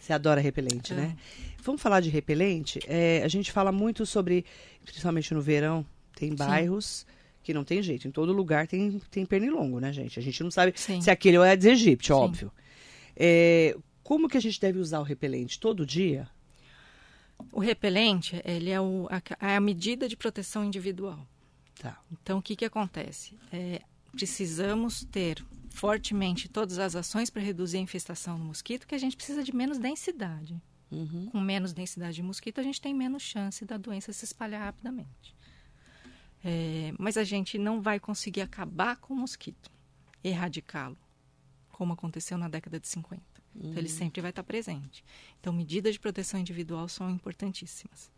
Você 0.00 0.12
adora 0.12 0.40
repelente, 0.40 0.92
é. 0.92 0.96
né? 0.96 1.16
Vamos 1.62 1.82
falar 1.82 2.00
de 2.00 2.08
repelente? 2.10 2.78
É, 2.86 3.22
a 3.24 3.28
gente 3.28 3.50
fala 3.50 3.72
muito 3.72 4.06
sobre, 4.06 4.44
principalmente 4.84 5.34
no 5.34 5.40
verão, 5.40 5.84
tem 6.14 6.32
bairros 6.32 7.00
Sim. 7.00 7.06
que 7.42 7.52
não 7.52 7.64
tem 7.64 7.82
jeito. 7.82 8.06
Em 8.06 8.12
todo 8.12 8.32
lugar 8.32 8.68
tem, 8.68 9.00
tem 9.10 9.26
pernilongo, 9.26 9.80
né, 9.80 9.92
gente? 9.92 10.16
A 10.16 10.22
gente 10.22 10.44
não 10.44 10.50
sabe 10.50 10.72
Sim. 10.76 11.00
se 11.00 11.10
aquele 11.10 11.38
é 11.38 11.56
de 11.56 11.68
Egito, 11.68 12.14
óbvio. 12.14 12.52
É, 13.16 13.76
como 14.04 14.28
que 14.28 14.36
a 14.36 14.40
gente 14.40 14.60
deve 14.60 14.78
usar 14.78 15.00
o 15.00 15.02
repelente? 15.02 15.58
Todo 15.58 15.84
dia? 15.84 16.28
O 17.52 17.60
repelente, 17.60 18.40
ele 18.44 18.70
é, 18.70 18.80
o, 18.80 19.08
a, 19.10 19.46
é 19.46 19.56
a 19.56 19.60
medida 19.60 20.08
de 20.08 20.16
proteção 20.16 20.64
individual. 20.64 21.26
Tá. 21.78 21.98
Então, 22.10 22.38
o 22.38 22.42
que, 22.42 22.56
que 22.56 22.64
acontece? 22.64 23.38
É, 23.52 23.82
precisamos 24.12 25.04
ter 25.04 25.44
fortemente 25.70 26.48
todas 26.48 26.78
as 26.78 26.96
ações 26.96 27.28
para 27.28 27.42
reduzir 27.42 27.76
a 27.76 27.80
infestação 27.80 28.38
do 28.38 28.44
mosquito, 28.44 28.86
que 28.86 28.94
a 28.94 28.98
gente 28.98 29.16
precisa 29.16 29.44
de 29.44 29.54
menos 29.54 29.78
densidade. 29.78 30.60
Uhum. 30.90 31.28
Com 31.30 31.40
menos 31.40 31.72
densidade 31.72 32.16
de 32.16 32.22
mosquito, 32.22 32.60
a 32.60 32.62
gente 32.62 32.80
tem 32.80 32.94
menos 32.94 33.22
chance 33.22 33.64
da 33.64 33.76
doença 33.76 34.12
se 34.12 34.24
espalhar 34.24 34.62
rapidamente. 34.62 35.34
É, 36.42 36.94
mas 36.98 37.16
a 37.16 37.24
gente 37.24 37.58
não 37.58 37.82
vai 37.82 37.98
conseguir 37.98 38.40
acabar 38.40 38.96
com 38.96 39.12
o 39.12 39.16
mosquito, 39.16 39.70
erradicá-lo, 40.22 40.96
como 41.72 41.92
aconteceu 41.92 42.38
na 42.38 42.48
década 42.48 42.78
de 42.78 42.88
50. 42.88 43.22
Uhum. 43.56 43.70
Então, 43.70 43.78
ele 43.78 43.88
uhum. 43.88 43.96
sempre 43.96 44.20
vai 44.20 44.30
estar 44.30 44.42
presente. 44.42 45.04
Então, 45.40 45.52
medidas 45.52 45.94
de 45.94 46.00
proteção 46.00 46.38
individual 46.38 46.88
são 46.88 47.10
importantíssimas. 47.10 48.10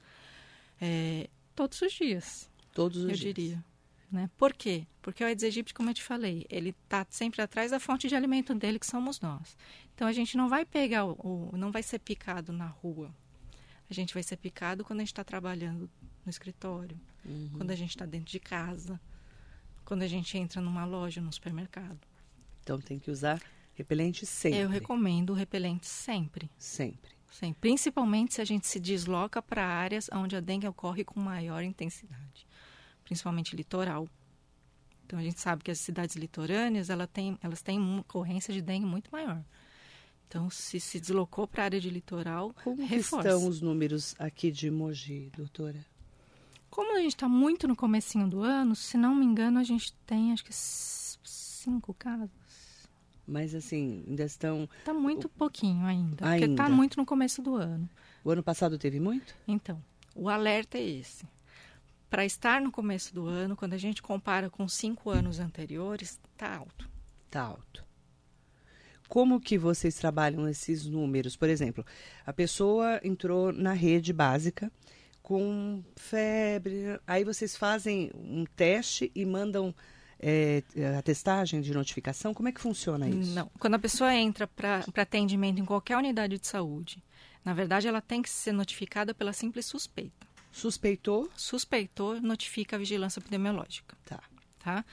É, 0.80 1.28
todos 1.54 1.80
os 1.80 1.92
dias. 1.92 2.50
Todos 2.74 2.98
os 2.98 3.04
eu 3.04 3.14
dias. 3.14 3.24
Eu 3.24 3.32
diria. 3.32 3.64
Né? 4.10 4.30
Por 4.38 4.54
quê? 4.54 4.86
Porque 5.02 5.22
o 5.22 5.26
Aedes 5.26 5.44
aegypti, 5.44 5.74
como 5.74 5.90
eu 5.90 5.94
te 5.94 6.02
falei, 6.02 6.46
ele 6.48 6.70
está 6.84 7.06
sempre 7.10 7.42
atrás 7.42 7.70
da 7.70 7.78
fonte 7.78 8.08
de 8.08 8.14
alimento 8.14 8.54
dele, 8.54 8.78
que 8.78 8.86
somos 8.86 9.20
nós. 9.20 9.56
Então 9.94 10.08
a 10.08 10.12
gente 10.12 10.36
não 10.36 10.48
vai 10.48 10.64
pegar 10.64 11.04
o, 11.04 11.50
o 11.52 11.56
não 11.56 11.70
vai 11.70 11.82
ser 11.82 11.98
picado 11.98 12.50
na 12.52 12.66
rua. 12.66 13.14
A 13.90 13.92
gente 13.92 14.14
vai 14.14 14.22
ser 14.22 14.36
picado 14.36 14.82
quando 14.82 15.00
a 15.00 15.02
gente 15.02 15.12
está 15.12 15.24
trabalhando 15.24 15.90
no 16.24 16.30
escritório, 16.30 16.98
uhum. 17.24 17.50
quando 17.56 17.70
a 17.70 17.76
gente 17.76 17.90
está 17.90 18.06
dentro 18.06 18.30
de 18.30 18.40
casa, 18.40 18.98
quando 19.84 20.02
a 20.02 20.08
gente 20.08 20.38
entra 20.38 20.60
numa 20.60 20.86
loja, 20.86 21.20
num 21.20 21.32
supermercado. 21.32 21.98
Então 22.62 22.80
tem 22.80 22.98
que 22.98 23.10
usar 23.10 23.42
repelente 23.78 24.26
sempre. 24.26 24.60
Eu 24.60 24.68
recomendo 24.68 25.30
o 25.30 25.34
repelente 25.34 25.86
sempre. 25.86 26.50
Sempre. 26.58 27.10
Sempre. 27.30 27.60
Principalmente 27.60 28.34
se 28.34 28.40
a 28.40 28.44
gente 28.44 28.66
se 28.66 28.80
desloca 28.80 29.40
para 29.40 29.64
áreas 29.64 30.08
onde 30.12 30.34
a 30.36 30.40
dengue 30.40 30.66
ocorre 30.66 31.04
com 31.04 31.20
maior 31.20 31.62
intensidade 31.62 32.46
principalmente 33.08 33.56
litoral. 33.56 34.06
Então 35.06 35.18
a 35.18 35.22
gente 35.22 35.40
sabe 35.40 35.64
que 35.64 35.70
as 35.70 35.80
cidades 35.80 36.14
litorâneas 36.14 36.90
ela 36.90 37.06
tem, 37.06 37.38
elas 37.42 37.62
têm 37.62 37.78
uma 37.78 38.02
ocorrência 38.02 38.52
de 38.52 38.60
dengue 38.60 38.84
muito 38.84 39.10
maior. 39.10 39.42
Então, 40.28 40.50
se 40.50 40.78
se 40.78 41.00
deslocou 41.00 41.48
para 41.48 41.62
a 41.62 41.64
área 41.64 41.80
de 41.80 41.88
litoral, 41.88 42.54
Como 42.62 42.84
reforça. 42.84 43.26
estão 43.30 43.48
os 43.48 43.62
números 43.62 44.14
aqui 44.18 44.50
de 44.50 44.70
Mogi, 44.70 45.32
doutora? 45.34 45.82
Como 46.68 46.94
a 46.94 47.00
gente 47.00 47.14
está 47.14 47.26
muito 47.26 47.66
no 47.66 47.74
comecinho 47.74 48.28
do 48.28 48.42
ano, 48.42 48.76
se 48.76 48.98
não 48.98 49.14
me 49.14 49.24
engano, 49.24 49.58
a 49.58 49.64
gente 49.64 49.94
tem 50.04 50.34
acho 50.34 50.44
que 50.44 50.52
cinco 50.52 51.94
casos. 51.94 52.28
Mas 53.28 53.54
assim, 53.54 54.04
ainda 54.08 54.24
estão. 54.24 54.68
Está 54.78 54.94
muito 54.94 55.28
pouquinho 55.28 55.84
ainda, 55.84 56.26
ainda. 56.26 56.46
Porque 56.46 56.50
está 56.50 56.68
muito 56.68 56.96
no 56.96 57.04
começo 57.04 57.42
do 57.42 57.54
ano. 57.54 57.88
O 58.24 58.30
ano 58.30 58.42
passado 58.42 58.78
teve 58.78 58.98
muito? 58.98 59.34
Então, 59.46 59.82
o 60.14 60.28
alerta 60.28 60.78
é 60.78 60.82
esse 60.82 61.26
para 62.08 62.24
estar 62.24 62.60
no 62.60 62.72
começo 62.72 63.14
do 63.14 63.26
ano, 63.26 63.56
quando 63.56 63.74
a 63.74 63.78
gente 63.78 64.02
compara 64.02 64.48
com 64.48 64.66
cinco 64.66 65.10
anos 65.10 65.40
anteriores, 65.40 66.18
está 66.32 66.56
alto. 66.56 66.88
Está 67.26 67.42
alto. 67.42 67.84
Como 69.08 69.40
que 69.40 69.56
vocês 69.56 69.94
trabalham 69.94 70.48
esses 70.48 70.86
números? 70.86 71.36
Por 71.36 71.48
exemplo, 71.48 71.84
a 72.26 72.32
pessoa 72.32 73.00
entrou 73.02 73.52
na 73.52 73.72
rede 73.72 74.12
básica 74.12 74.70
com 75.22 75.82
febre, 75.96 76.98
aí 77.06 77.24
vocês 77.24 77.56
fazem 77.56 78.10
um 78.14 78.44
teste 78.56 79.10
e 79.14 79.26
mandam 79.26 79.74
é, 80.20 80.62
a 80.98 81.02
testagem 81.02 81.60
de 81.60 81.72
notificação? 81.72 82.34
Como 82.34 82.48
é 82.48 82.52
que 82.52 82.60
funciona 82.60 83.08
isso? 83.08 83.34
Não. 83.34 83.50
Quando 83.58 83.74
a 83.74 83.78
pessoa 83.78 84.14
entra 84.14 84.46
para 84.46 84.84
atendimento 84.96 85.60
em 85.60 85.64
qualquer 85.64 85.96
unidade 85.96 86.38
de 86.38 86.46
saúde, 86.46 87.02
na 87.44 87.54
verdade 87.54 87.86
ela 87.86 88.00
tem 88.00 88.20
que 88.22 88.30
ser 88.30 88.52
notificada 88.52 89.14
pela 89.14 89.32
simples 89.32 89.66
suspeita. 89.66 90.26
Suspeitou? 90.50 91.30
Suspeitou, 91.36 92.20
notifica 92.20 92.76
a 92.76 92.78
vigilância 92.78 93.20
epidemiológica. 93.20 93.96
Tá. 94.04 94.20
Tá? 94.58 94.84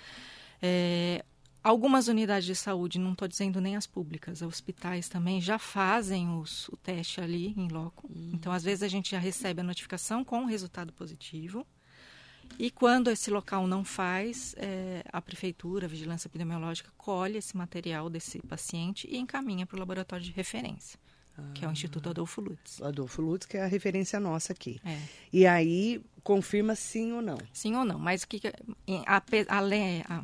É, 0.61 1.23
algumas 1.63 2.07
unidades 2.07 2.45
de 2.45 2.55
saúde, 2.55 2.99
não 2.99 3.13
estou 3.13 3.27
dizendo 3.27 3.59
nem 3.59 3.75
as 3.75 3.87
públicas, 3.87 4.43
hospitais 4.43 5.09
também 5.09 5.41
já 5.41 5.57
fazem 5.57 6.29
os, 6.37 6.67
o 6.69 6.77
teste 6.77 7.19
ali 7.19 7.53
em 7.57 7.67
loco. 7.67 8.07
Hum. 8.07 8.31
Então, 8.33 8.51
às 8.51 8.63
vezes, 8.63 8.83
a 8.83 8.87
gente 8.87 9.11
já 9.11 9.19
recebe 9.19 9.61
a 9.61 9.63
notificação 9.63 10.23
com 10.23 10.43
o 10.43 10.45
resultado 10.45 10.93
positivo. 10.93 11.65
E 12.57 12.71
quando 12.71 13.09
esse 13.09 13.29
local 13.29 13.67
não 13.67 13.83
faz, 13.83 14.55
é, 14.57 15.03
a 15.11 15.21
prefeitura, 15.21 15.85
a 15.85 15.89
vigilância 15.89 16.27
epidemiológica, 16.27 16.89
colhe 16.97 17.37
esse 17.37 17.55
material 17.55 18.09
desse 18.09 18.39
paciente 18.39 19.07
e 19.09 19.17
encaminha 19.17 19.65
para 19.65 19.75
o 19.75 19.79
laboratório 19.79 20.23
de 20.23 20.31
referência 20.31 20.97
que 21.53 21.65
é 21.65 21.67
o 21.67 21.71
Instituto 21.71 22.09
Adolfo 22.09 22.41
Lutz. 22.41 22.81
Adolfo 22.81 23.21
Lutz, 23.21 23.45
que 23.45 23.57
é 23.57 23.63
a 23.63 23.67
referência 23.67 24.19
nossa 24.19 24.53
aqui. 24.53 24.79
É. 24.85 24.99
E 25.31 25.45
aí 25.45 26.01
confirma 26.23 26.75
sim 26.75 27.11
ou 27.11 27.21
não? 27.21 27.37
Sim 27.51 27.75
ou 27.75 27.83
não. 27.83 27.99
Mas 27.99 28.23
o 28.23 28.27
que, 28.27 28.41
a, 29.05 29.17
a, 29.17 29.21
a, 29.57 30.23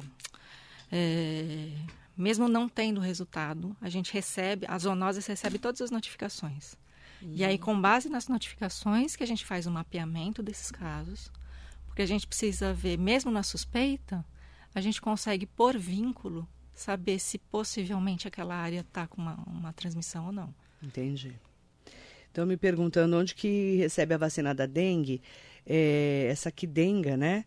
é, 0.91 1.69
mesmo 2.15 2.47
não 2.47 2.69
tendo 2.69 2.99
resultado, 3.01 3.75
a 3.81 3.89
gente 3.89 4.13
recebe, 4.13 4.65
a 4.67 4.77
zoonoses 4.77 5.25
recebe 5.25 5.59
todas 5.59 5.81
as 5.81 5.91
notificações. 5.91 6.75
Uhum. 7.21 7.33
E 7.35 7.43
aí, 7.43 7.57
com 7.57 7.79
base 7.79 8.09
nas 8.09 8.27
notificações, 8.27 9.15
que 9.15 9.23
a 9.23 9.27
gente 9.27 9.45
faz 9.45 9.67
o 9.67 9.69
um 9.69 9.73
mapeamento 9.73 10.41
desses 10.41 10.71
casos, 10.71 11.31
porque 11.91 12.03
a 12.03 12.05
gente 12.05 12.25
precisa 12.25 12.73
ver, 12.73 12.97
mesmo 12.97 13.29
na 13.29 13.43
suspeita, 13.43 14.25
a 14.73 14.79
gente 14.79 15.01
consegue, 15.01 15.45
por 15.45 15.77
vínculo, 15.77 16.47
saber 16.73 17.19
se 17.19 17.37
possivelmente 17.37 18.29
aquela 18.29 18.55
área 18.55 18.79
está 18.79 19.05
com 19.05 19.21
uma, 19.21 19.35
uma 19.45 19.73
transmissão 19.73 20.27
ou 20.27 20.31
não. 20.31 20.55
Entendi. 20.81 21.33
Estão 22.27 22.45
me 22.45 22.55
perguntando 22.55 23.17
onde 23.17 23.35
que 23.35 23.75
recebe 23.75 24.13
a 24.13 24.17
vacina 24.17 24.55
da 24.55 24.65
dengue. 24.65 25.21
É, 25.65 26.27
essa 26.31 26.49
quidenga, 26.49 27.17
né? 27.17 27.43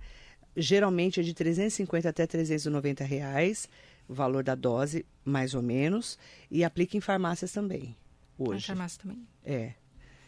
Geralmente 0.54 1.20
é 1.20 1.22
de 1.22 1.32
350 1.32 2.06
até 2.06 2.26
390 2.26 3.02
reais, 3.02 3.66
o 4.06 4.12
valor 4.12 4.44
da 4.44 4.54
dose, 4.54 5.06
mais 5.24 5.54
ou 5.54 5.62
menos, 5.62 6.18
e 6.50 6.62
aplica 6.62 6.98
em 6.98 7.00
farmácias 7.00 7.50
também, 7.50 7.96
hoje. 8.38 8.64
Em 8.64 8.66
farmácia 8.66 9.00
também. 9.00 9.26
É, 9.42 9.72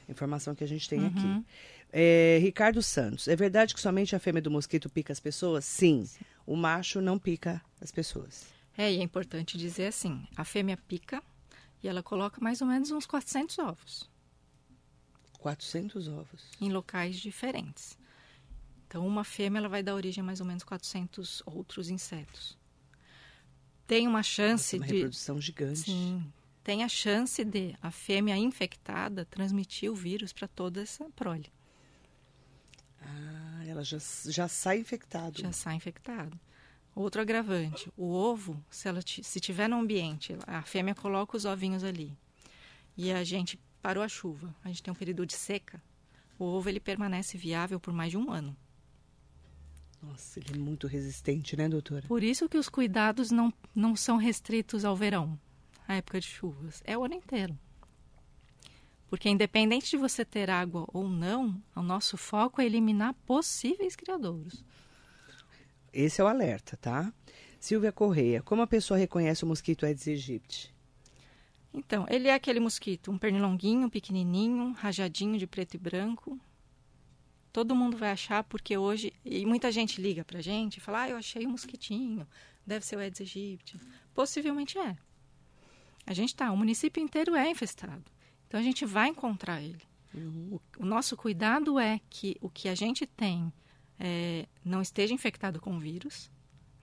informação 0.09 0.55
que 0.55 0.65
a 0.65 0.69
gente 0.69 0.89
tem 0.89 1.01
uhum. 1.01 1.07
aqui. 1.09 1.45
É, 1.93 2.39
Ricardo 2.41 2.83
Santos, 2.83 3.29
é 3.29 3.37
verdade 3.37 3.75
que 3.75 3.81
somente 3.81 4.15
a 4.15 4.19
fêmea 4.19 4.43
do 4.43 4.51
mosquito 4.51 4.89
pica 4.91 5.13
as 5.13 5.21
pessoas? 5.21 5.65
Sim. 5.65 6.05
Sim. 6.05 6.25
O 6.47 6.57
macho 6.57 7.01
não 7.01 7.19
pica 7.19 7.63
as 7.81 7.91
pessoas. 7.91 8.47
É, 8.77 8.93
e 8.93 8.99
é 8.99 9.03
importante 9.03 9.57
dizer 9.57 9.87
assim, 9.87 10.27
a 10.37 10.45
fêmea 10.45 10.77
pica 10.77 11.23
e 11.83 11.89
ela 11.89 12.03
coloca 12.03 12.41
mais 12.41 12.61
ou 12.61 12.67
menos 12.67 12.91
uns 12.91 13.07
400 13.07 13.59
ovos. 13.59 14.11
400 15.39 16.09
ovos. 16.09 16.51
Em 16.61 16.71
locais 16.71 17.17
diferentes. 17.17 17.97
Então, 18.87 19.07
uma 19.07 19.25
fêmea 19.25 19.59
ela 19.59 19.69
vai 19.69 19.83
dar 19.83 19.95
origem 19.95 20.23
a 20.23 20.25
mais 20.25 20.41
ou 20.41 20.47
menos 20.47 20.63
400 20.63 21.43
outros 21.47 21.89
insetos. 21.89 22.57
Tem 23.87 24.07
uma 24.07 24.23
chance 24.23 24.77
Nossa, 24.77 24.85
uma 24.85 24.87
de. 24.87 24.95
reprodução 24.95 25.41
gigante. 25.41 25.81
Sim. 25.81 26.33
Tem 26.63 26.83
a 26.83 26.89
chance 26.89 27.45
de 27.45 27.77
a 27.81 27.91
fêmea 27.91 28.37
infectada 28.37 29.25
transmitir 29.25 29.91
o 29.91 29.95
vírus 29.95 30.33
para 30.33 30.49
toda 30.49 30.83
essa 30.83 31.05
prole. 31.11 31.53
Ah, 33.01 33.65
ela 33.67 33.85
já, 33.85 33.99
já 34.27 34.49
sai 34.49 34.79
infectada. 34.81 35.39
Já 35.39 35.53
sai 35.53 35.75
infectado. 35.75 36.39
Outro 36.95 37.21
agravante, 37.21 37.93
o 37.95 38.11
ovo, 38.11 38.65
se 38.71 38.89
ela 38.89 39.03
se 39.03 39.39
tiver 39.39 39.69
no 39.69 39.77
ambiente, 39.77 40.35
a 40.47 40.63
fêmea 40.63 40.95
coloca 40.95 41.37
os 41.37 41.45
ovinhos 41.45 41.85
ali. 41.85 42.17
E 42.97 43.13
a 43.13 43.23
gente 43.23 43.61
parou 43.83 44.03
a 44.03 44.09
chuva, 44.09 44.55
a 44.65 44.69
gente 44.69 44.83
tem 44.83 44.91
um 44.91 44.97
período 44.97 45.27
de 45.27 45.35
seca, 45.35 45.83
o 46.39 46.45
ovo 46.45 46.71
ele 46.71 46.81
permanece 46.81 47.37
viável 47.37 47.79
por 47.79 47.93
mais 47.93 48.11
de 48.11 48.17
um 48.17 48.31
ano. 48.31 48.57
Nossa, 50.03 50.41
ele 50.41 50.55
é 50.55 50.59
muito 50.59 50.87
resistente, 50.87 51.55
né, 51.55 51.69
doutora? 51.69 52.07
Por 52.07 52.23
isso 52.23 52.49
que 52.49 52.57
os 52.57 52.69
cuidados 52.69 53.31
não, 53.31 53.53
não 53.75 53.95
são 53.95 54.17
restritos 54.17 54.85
ao 54.85 54.97
verão, 54.97 55.39
à 55.87 55.97
época 55.97 56.19
de 56.19 56.27
chuvas. 56.27 56.83
É 56.87 56.97
o 56.97 57.05
ano 57.05 57.15
inteiro. 57.15 57.59
Porque 59.09 59.29
independente 59.29 59.91
de 59.91 59.97
você 59.97 60.25
ter 60.25 60.51
água 60.51 60.85
ou 60.93 61.09
não, 61.09 61.63
o 61.75 61.83
nosso 61.83 62.17
foco 62.17 62.61
é 62.61 62.67
eliminar 62.67 63.15
possíveis 63.25 63.95
criadouros. 63.95 64.65
Esse 65.93 66.21
é 66.21 66.25
o 66.25 66.27
alerta, 66.27 66.77
tá? 66.77 67.13
Silvia 67.59 67.93
Correia, 67.93 68.43
como 68.43 68.63
a 68.63 68.67
pessoa 68.67 68.99
reconhece 68.99 69.45
o 69.45 69.47
mosquito 69.47 69.87
Aedes 69.87 70.07
aegypti? 70.07 70.75
Então, 71.73 72.07
ele 72.09 72.29
é 72.29 72.35
aquele 72.35 72.61
mosquito, 72.61 73.11
um 73.11 73.19
pernilonguinho, 73.19 73.91
pequenininho, 73.91 74.73
rajadinho 74.73 75.39
de 75.39 75.47
preto 75.47 75.75
e 75.75 75.79
branco. 75.79 76.39
Todo 77.53 77.75
mundo 77.75 77.97
vai 77.97 78.11
achar 78.11 78.45
porque 78.45 78.77
hoje 78.77 79.13
e 79.25 79.45
muita 79.47 79.73
gente 79.73 80.01
liga 80.01 80.25
pra 80.25 80.41
gente 80.41 80.77
e 80.77 80.81
fala: 80.81 81.03
"Ah, 81.03 81.11
eu 81.11 81.17
achei 81.17 81.47
um 81.47 81.51
mosquitinho, 81.51 82.27
deve 82.67 82.85
ser 82.85 82.97
o 82.97 82.99
Aedes 82.99 83.21
aegypti". 83.21 83.79
Possivelmente 84.15 84.79
é. 84.79 84.97
A 86.07 86.15
gente 86.15 86.35
tá, 86.35 86.51
o 86.53 86.57
município 86.57 87.03
inteiro 87.03 87.35
é 87.35 87.51
infestado. 87.51 88.05
Então 88.47 88.59
a 88.61 88.63
gente 88.63 88.85
vai 88.85 89.09
encontrar 89.09 89.61
ele. 89.61 89.83
Uhum. 90.15 90.59
O, 90.79 90.83
o, 90.83 90.87
nosso 90.87 91.17
cuidado 91.17 91.79
é 91.79 92.01
que 92.09 92.37
o 92.41 92.49
que 92.49 92.69
a 92.69 92.75
gente 92.75 93.07
tem 93.07 93.53
é, 93.99 94.47
não 94.65 94.81
esteja 94.81 95.13
infectado 95.13 95.61
com 95.61 95.79
vírus, 95.79 96.31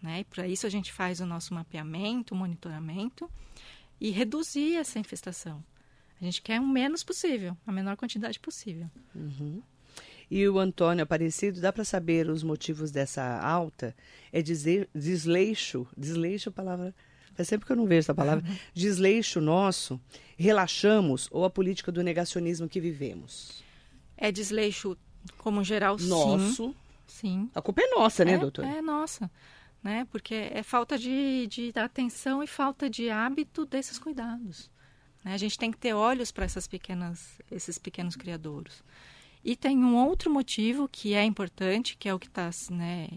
né? 0.01 0.19
E 0.19 0.23
para 0.23 0.47
isso 0.47 0.67
a 0.67 0.69
gente 0.69 0.91
faz 0.91 1.19
o 1.19 1.25
nosso 1.25 1.53
mapeamento, 1.53 2.35
monitoramento 2.35 3.29
e 3.99 4.11
reduzir 4.11 4.75
essa 4.75 4.99
infestação. 4.99 5.63
A 6.21 6.25
gente 6.25 6.41
quer 6.41 6.59
o 6.59 6.67
menos 6.67 7.03
possível, 7.03 7.57
a 7.65 7.71
menor 7.71 7.97
quantidade 7.97 8.39
possível. 8.39 8.89
Uhum. 9.15 9.61
E 10.29 10.47
o 10.47 10.57
Antônio 10.57 11.03
Aparecido, 11.03 11.61
dá 11.61 11.71
para 11.71 11.83
saber 11.83 12.29
os 12.29 12.43
motivos 12.43 12.91
dessa 12.91 13.23
alta? 13.39 13.95
É 14.31 14.41
desleixo, 14.41 15.87
desleixo 15.97 16.49
é 16.49 16.51
a 16.51 16.53
palavra, 16.53 16.95
faz 17.33 17.47
sempre 17.47 17.65
que 17.65 17.71
eu 17.71 17.75
não 17.75 17.85
vejo 17.85 17.99
essa 17.99 18.15
palavra, 18.15 18.43
desleixo 18.73 19.41
nosso, 19.41 19.99
relaxamos 20.37 21.27
ou 21.31 21.45
a 21.45 21.49
política 21.49 21.91
do 21.91 22.03
negacionismo 22.03 22.69
que 22.69 22.79
vivemos? 22.79 23.63
É 24.15 24.31
desleixo, 24.31 24.97
como 25.37 25.63
geral, 25.63 25.97
nosso. 25.99 26.67
Sim. 26.67 26.75
sim. 27.07 27.49
A 27.53 27.61
culpa 27.61 27.81
é 27.81 27.87
nossa, 27.87 28.23
né, 28.23 28.33
é, 28.33 28.37
doutor? 28.37 28.65
É 28.65 28.81
nossa 28.81 29.29
né? 29.83 30.07
Porque 30.09 30.33
é 30.33 30.63
falta 30.63 30.97
de, 30.97 31.45
de 31.47 31.73
atenção 31.75 32.41
e 32.41 32.47
falta 32.47 32.89
de 32.89 33.09
hábito 33.09 33.65
desses 33.65 33.99
cuidados. 33.99 34.71
Né? 35.23 35.33
A 35.33 35.37
gente 35.37 35.59
tem 35.59 35.69
que 35.69 35.77
ter 35.77 35.93
olhos 35.93 36.31
para 36.31 36.45
essas 36.45 36.65
pequenas, 36.65 37.41
esses 37.51 37.77
pequenos 37.77 38.15
criadouros. 38.15 38.81
E 39.43 39.57
tem 39.57 39.77
um 39.77 39.97
outro 39.97 40.31
motivo 40.31 40.87
que 40.87 41.13
é 41.13 41.23
importante, 41.25 41.97
que 41.97 42.07
é 42.07 42.13
o 42.13 42.19
que 42.19 42.27
está 42.27 42.49
né, 42.71 43.09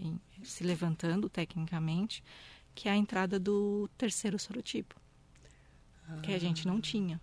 se 0.43 0.61
levantando 0.61 1.29
tecnicamente, 1.29 2.21
que 2.77 2.87
é 2.87 2.91
a 2.91 2.95
entrada 2.95 3.39
do 3.39 3.89
terceiro 3.97 4.37
sorotipo, 4.37 4.95
ah. 6.07 6.17
que 6.21 6.31
a 6.31 6.37
gente 6.37 6.67
não 6.67 6.79
tinha. 6.79 7.19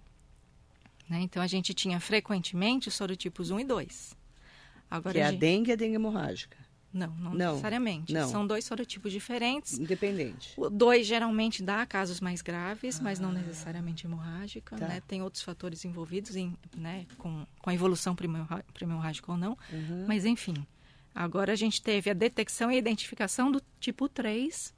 Né? 1.08 1.20
Então 1.20 1.40
a 1.40 1.46
gente 1.46 1.72
tinha 1.72 2.00
frequentemente 2.00 2.88
os 2.88 2.94
sorotipos 2.94 3.52
1 3.52 3.60
e 3.60 3.64
2. 3.64 4.16
Agora, 4.90 5.14
que 5.14 5.20
é 5.20 5.24
a, 5.24 5.30
gente... 5.30 5.38
dengue 5.38 5.70
e 5.70 5.72
a 5.72 5.76
dengue 5.76 5.94
hemorrágica. 5.94 6.56
Não, 6.92 7.06
não, 7.06 7.34
não 7.34 7.50
necessariamente. 7.52 8.12
Não. 8.12 8.28
São 8.28 8.44
dois 8.44 8.64
sorotipos 8.64 9.12
diferentes. 9.12 9.78
Independente. 9.78 10.54
O 10.56 10.68
dois 10.68 11.06
geralmente 11.06 11.62
dá 11.62 11.86
casos 11.86 12.20
mais 12.20 12.42
graves, 12.42 12.98
ah. 12.98 13.02
mas 13.04 13.20
não 13.20 13.30
ah. 13.30 13.34
necessariamente 13.34 14.08
hemorrágica. 14.08 14.76
Tá. 14.76 14.88
Né? 14.88 15.02
Tem 15.06 15.22
outros 15.22 15.44
fatores 15.44 15.84
envolvidos 15.84 16.34
em, 16.34 16.52
né, 16.76 17.06
com, 17.16 17.46
com 17.62 17.70
a 17.70 17.74
evolução 17.74 18.16
primo-hemorrágica 18.16 19.30
ou 19.30 19.38
não. 19.38 19.56
Uhum. 19.72 20.04
Mas, 20.08 20.24
enfim. 20.24 20.66
Agora 21.14 21.52
a 21.52 21.56
gente 21.56 21.80
teve 21.80 22.10
a 22.10 22.12
detecção 22.12 22.72
e 22.72 22.74
a 22.74 22.78
identificação 22.78 23.52
do 23.52 23.62
tipo 23.78 24.08
3, 24.08 24.73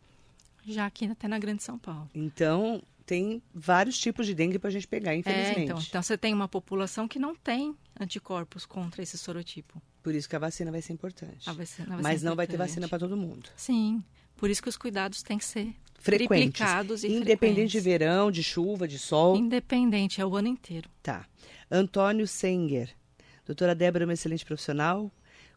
já 0.73 0.87
aqui 0.87 1.07
até 1.07 1.29
na 1.29 1.39
Grande 1.39 1.63
São 1.63 1.79
Paulo. 1.79 2.09
Então, 2.15 2.83
tem 3.05 3.43
vários 3.55 3.99
tipos 3.99 4.27
de 4.27 4.35
dengue 4.35 4.59
para 4.59 4.69
a 4.69 4.73
gente 4.73 4.87
pegar, 4.89 5.15
infelizmente. 5.15 5.59
É, 5.59 5.63
então, 5.65 5.79
então, 5.81 6.03
você 6.03 6.19
tem 6.19 6.35
uma 6.35 6.49
população 6.49 7.07
que 7.07 7.19
não 7.19 7.35
tem 7.35 7.75
anticorpos 7.99 8.67
contra 8.67 9.03
esse 9.03 9.17
sorotipo. 9.17 9.81
Por 10.03 10.15
isso 10.15 10.29
que 10.29 10.37
a 10.37 10.39
vacina 10.39 10.71
vai 10.71 10.83
ser 10.83 10.93
importante. 10.93 11.47
Vai 11.47 11.57
Mas 11.57 11.69
ser 11.71 11.83
não 11.87 11.95
importante. 12.03 12.37
vai 12.37 12.47
ter 12.47 12.57
vacina 12.57 12.89
para 12.89 12.99
todo 12.99 13.17
mundo. 13.17 13.49
Sim. 13.57 14.03
Por 14.37 14.51
isso 14.51 14.63
que 14.63 14.69
os 14.69 14.77
cuidados 14.77 15.23
têm 15.23 15.39
que 15.39 15.45
ser 15.45 15.75
frequentes. 15.99 16.29
triplicados 16.59 17.05
e 17.05 17.09
Independente 17.09 17.39
frequentes. 17.39 17.73
de 17.73 17.81
verão, 17.81 18.31
de 18.31 18.43
chuva, 18.43 18.87
de 18.87 18.99
sol. 18.99 19.37
Independente, 19.37 20.21
é 20.21 20.27
o 20.27 20.37
ano 20.37 20.49
inteiro. 20.49 20.89
Tá. 21.03 21.27
Antônio 21.71 22.27
Senger. 22.27 22.91
Doutora 23.45 23.75
Débora 23.75 24.05
é 24.05 24.07
uma 24.07 24.13
excelente 24.15 24.45
profissional. 24.45 25.11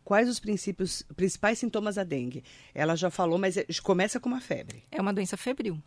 Quais 0.03 0.27
os 0.27 0.39
princípios, 0.39 1.03
principais 1.15 1.59
sintomas 1.59 1.95
da 1.95 2.03
dengue? 2.03 2.43
Ela 2.73 2.95
já 2.95 3.09
falou, 3.09 3.37
mas 3.37 3.57
é, 3.57 3.65
começa 3.83 4.19
com 4.19 4.27
uma 4.29 4.41
febre. 4.41 4.83
É 4.91 4.99
uma 4.99 5.13
doença 5.13 5.37
febril. 5.37 5.81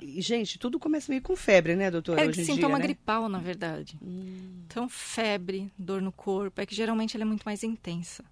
E, 0.00 0.20
gente, 0.20 0.58
tudo 0.58 0.78
começa 0.78 1.10
meio 1.10 1.22
com 1.22 1.34
febre, 1.34 1.74
né, 1.74 1.90
doutora? 1.90 2.24
É 2.24 2.28
Hoje 2.28 2.44
sintoma 2.44 2.76
dia, 2.76 2.78
né? 2.78 2.84
gripal, 2.84 3.28
na 3.28 3.38
verdade. 3.38 3.98
Hum. 4.02 4.62
Então, 4.66 4.88
febre, 4.88 5.72
dor 5.78 6.02
no 6.02 6.12
corpo, 6.12 6.60
é 6.60 6.66
que 6.66 6.74
geralmente 6.74 7.16
ela 7.16 7.22
é 7.22 7.26
muito 7.26 7.44
mais 7.44 7.62
intensa. 7.62 8.24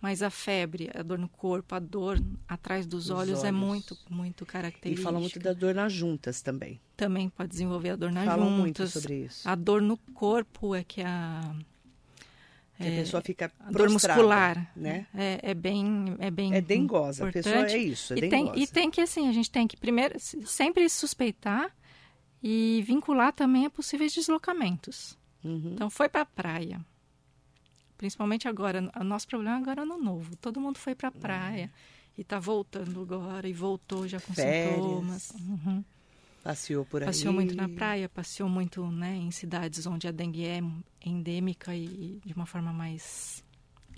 Mas 0.00 0.22
a 0.22 0.30
febre, 0.30 0.90
a 0.94 1.02
dor 1.02 1.18
no 1.18 1.28
corpo, 1.28 1.74
a 1.74 1.78
dor 1.78 2.18
atrás 2.48 2.86
dos 2.86 3.10
olhos, 3.10 3.40
é 3.40 3.42
olhos, 3.42 3.44
é 3.44 3.52
muito, 3.52 3.98
muito 4.08 4.46
característica. 4.46 5.00
E 5.00 5.04
fala 5.04 5.20
muito 5.20 5.38
da 5.38 5.52
dor 5.52 5.74
nas 5.74 5.92
juntas 5.92 6.40
também. 6.40 6.80
Também 6.96 7.28
pode 7.28 7.50
desenvolver 7.50 7.90
a 7.90 7.96
dor 7.96 8.10
nas 8.10 8.24
Falam 8.24 8.46
juntas. 8.46 8.60
muito 8.60 8.86
sobre 8.86 9.24
isso. 9.24 9.46
A 9.46 9.54
dor 9.54 9.82
no 9.82 9.98
corpo 10.14 10.74
é 10.74 10.82
que 10.82 11.02
a 11.02 11.54
que 12.80 12.88
a 12.88 12.90
pessoa 13.02 13.22
fica 13.22 13.52
dor 13.70 13.90
muscular, 13.90 14.72
né? 14.74 15.06
É, 15.14 15.50
é, 15.50 15.54
bem, 15.54 16.16
é 16.18 16.30
bem 16.30 16.54
é 16.54 16.60
dengosa. 16.60 17.28
Importante. 17.28 17.48
A 17.48 17.52
pessoa 17.52 17.72
é 17.72 17.78
isso, 17.78 18.14
é 18.14 18.18
e 18.18 18.20
dengosa. 18.22 18.52
tem, 18.52 18.62
e 18.62 18.66
tem 18.66 18.90
que 18.90 19.00
assim, 19.00 19.28
a 19.28 19.32
gente 19.32 19.50
tem 19.50 19.66
que 19.66 19.76
primeiro 19.76 20.18
sempre 20.18 20.88
suspeitar 20.88 21.70
e 22.42 22.82
vincular 22.86 23.32
também 23.32 23.66
a 23.66 23.70
possíveis 23.70 24.12
deslocamentos. 24.12 25.18
Uhum. 25.44 25.72
Então 25.74 25.90
foi 25.90 26.08
para 26.08 26.22
a 26.22 26.26
praia, 26.26 26.80
principalmente 27.96 28.48
agora. 28.48 28.90
O 28.98 29.04
nosso 29.04 29.28
problema 29.28 29.56
agora 29.58 29.82
é 29.82 29.84
no 29.84 29.98
novo. 29.98 30.36
Todo 30.36 30.60
mundo 30.60 30.78
foi 30.78 30.94
para 30.94 31.08
a 31.08 31.12
praia 31.12 31.64
uhum. 31.64 32.12
e 32.18 32.20
está 32.22 32.38
voltando 32.38 33.02
agora 33.02 33.48
e 33.48 33.52
voltou 33.52 34.08
já 34.08 34.20
com 34.20 34.32
Férias. 34.32 34.74
sintomas. 34.74 35.30
Uhum. 35.30 35.84
Passeou 36.42 36.84
por 36.86 37.02
aí. 37.02 37.06
Passeou 37.06 37.34
muito 37.34 37.54
na 37.54 37.68
praia, 37.68 38.08
passeou 38.08 38.48
muito 38.48 38.86
né, 38.90 39.14
em 39.14 39.30
cidades 39.30 39.86
onde 39.86 40.08
a 40.08 40.10
dengue 40.10 40.46
é 40.46 40.60
endêmica 41.04 41.74
e 41.74 42.20
de 42.24 42.32
uma 42.32 42.46
forma 42.46 42.72
mais 42.72 43.44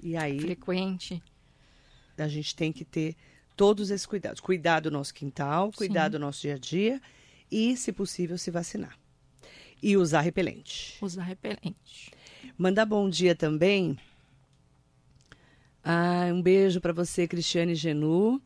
e 0.02 0.16
aí, 0.16 0.40
frequente. 0.40 1.22
A 2.18 2.28
gente 2.28 2.54
tem 2.54 2.72
que 2.72 2.84
ter 2.84 3.16
todos 3.56 3.90
esses 3.90 4.06
cuidados. 4.06 4.40
Cuidar 4.40 4.80
do 4.80 4.90
nosso 4.90 5.14
quintal, 5.14 5.70
cuidar 5.72 6.06
Sim. 6.06 6.10
do 6.10 6.18
nosso 6.18 6.42
dia 6.42 6.54
a 6.54 6.58
dia 6.58 7.00
e, 7.50 7.76
se 7.76 7.92
possível, 7.92 8.36
se 8.36 8.50
vacinar. 8.50 8.98
E 9.80 9.96
usar 9.96 10.20
repelente. 10.20 10.98
Usar 11.00 11.22
repelente. 11.22 12.12
Mandar 12.58 12.86
bom 12.86 13.08
dia 13.08 13.34
também. 13.34 13.98
Ah, 15.82 16.30
um 16.32 16.42
beijo 16.42 16.80
para 16.80 16.92
você, 16.92 17.26
Cristiane 17.26 17.74
Genu. 17.74 18.40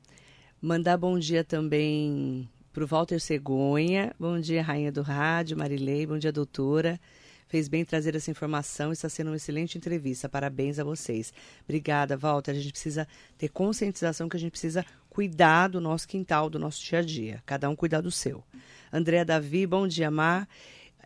Mandar 0.60 0.96
bom 0.96 1.18
dia 1.18 1.44
também 1.44 2.48
para 2.76 2.84
o 2.84 2.86
Walter 2.86 3.18
Cegonha. 3.18 4.14
Bom 4.20 4.38
dia, 4.38 4.62
rainha 4.62 4.92
do 4.92 5.00
rádio, 5.00 5.56
Marilei. 5.56 6.04
Bom 6.04 6.18
dia, 6.18 6.30
doutora. 6.30 7.00
Fez 7.48 7.68
bem 7.68 7.86
trazer 7.86 8.14
essa 8.14 8.30
informação, 8.30 8.92
está 8.92 9.08
sendo 9.08 9.28
uma 9.28 9.36
excelente 9.36 9.78
entrevista. 9.78 10.28
Parabéns 10.28 10.78
a 10.78 10.84
vocês. 10.84 11.32
Obrigada, 11.64 12.18
Walter. 12.18 12.50
A 12.50 12.54
gente 12.54 12.72
precisa 12.72 13.08
ter 13.38 13.48
conscientização 13.48 14.28
que 14.28 14.36
a 14.36 14.40
gente 14.40 14.50
precisa 14.50 14.84
cuidar 15.08 15.68
do 15.68 15.80
nosso 15.80 16.06
quintal, 16.06 16.50
do 16.50 16.58
nosso 16.58 16.84
dia 16.84 16.98
a 16.98 17.02
dia. 17.02 17.42
Cada 17.46 17.66
um 17.70 17.74
cuidar 17.74 18.02
do 18.02 18.10
seu. 18.10 18.44
André 18.92 19.24
Davi, 19.24 19.66
bom 19.66 19.88
dia, 19.88 20.10
Mar. 20.10 20.46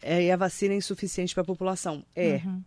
É, 0.03 0.25
e 0.25 0.33
a 0.33 0.37
vacina 0.37 0.75
é 0.75 0.77
insuficiente 0.77 1.33
para 1.33 1.43
a 1.43 1.47
população? 1.47 2.05
É. 2.17 2.41
Uhum. 2.45 2.65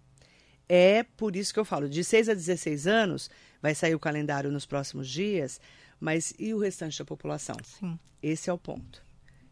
É 0.70 1.04
por 1.18 1.36
isso 1.36 1.54
que 1.54 1.60
eu 1.60 1.66
falo, 1.66 1.90
de 1.90 2.06
6 2.06 2.30
a 2.30 2.34
16 2.34 2.88
anos, 2.88 3.30
vai 3.62 3.76
sair 3.76 3.96
o 3.96 4.00
calendário 4.00 4.50
nos 4.50 4.66
próximos 4.66 5.10
dias, 5.10 5.60
mas 6.04 6.34
e 6.38 6.54
o 6.54 6.60
restante 6.60 7.00
da 7.00 7.06
população? 7.06 7.56
Sim. 7.64 7.98
Esse 8.22 8.50
é 8.50 8.54
o 8.54 8.58
ponto. 8.58 9.02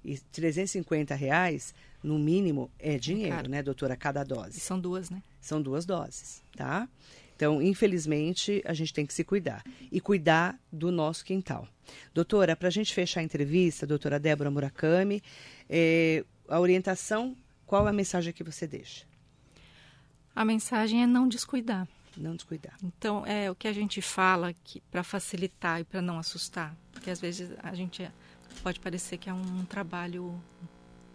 E 0.03 0.17
350 0.19 1.15
reais, 1.15 1.73
no 2.03 2.19
mínimo, 2.19 2.69
é 2.77 2.97
dinheiro, 2.97 3.45
é 3.45 3.47
né, 3.47 3.63
doutora, 3.63 3.95
cada 3.95 4.21
dose. 4.21 4.59
São 4.59 4.77
duas, 4.77 5.09
né? 5.09 5.23
São 5.39 5.61
duas 5.61 5.85
doses, 5.85 6.43
tá? 6.57 6.89
Então, 7.33 7.61
infelizmente, 7.61 8.61
a 8.65 8.73
gente 8.73 8.93
tem 8.93 9.05
que 9.05 9.13
se 9.13 9.23
cuidar. 9.23 9.63
E 9.89 10.01
cuidar 10.01 10.59
do 10.69 10.91
nosso 10.91 11.23
quintal. 11.23 11.65
Doutora, 12.13 12.53
para 12.53 12.67
a 12.67 12.71
gente 12.71 12.93
fechar 12.93 13.21
a 13.21 13.23
entrevista, 13.23 13.87
doutora 13.87 14.19
Débora 14.19 14.51
Murakami, 14.51 15.23
é, 15.69 16.25
a 16.49 16.59
orientação, 16.59 17.33
qual 17.65 17.87
é 17.87 17.91
a 17.91 17.93
mensagem 17.93 18.33
que 18.33 18.43
você 18.43 18.67
deixa? 18.67 19.05
A 20.35 20.43
mensagem 20.43 21.01
é 21.01 21.07
não 21.07 21.29
descuidar. 21.29 21.87
Não 22.17 22.36
descuidar. 22.36 22.76
Então, 22.84 23.26
é 23.26 23.50
o 23.50 23.56
que 23.56 23.67
a 23.67 23.74
gente 23.74 24.02
fala 24.02 24.54
para 24.89 25.04
facilitar 25.04 25.80
e 25.80 25.84
para 25.84 26.02
não 26.02 26.19
assustar, 26.19 26.76
porque 26.91 27.10
às 27.10 27.19
vezes 27.19 27.52
a 27.63 27.74
gente 27.74 28.04
é, 28.04 28.12
pode 28.62 28.80
parecer 28.80 29.17
que 29.17 29.30
é 29.30 29.34
um 29.34 29.65
trabalho 29.65 30.41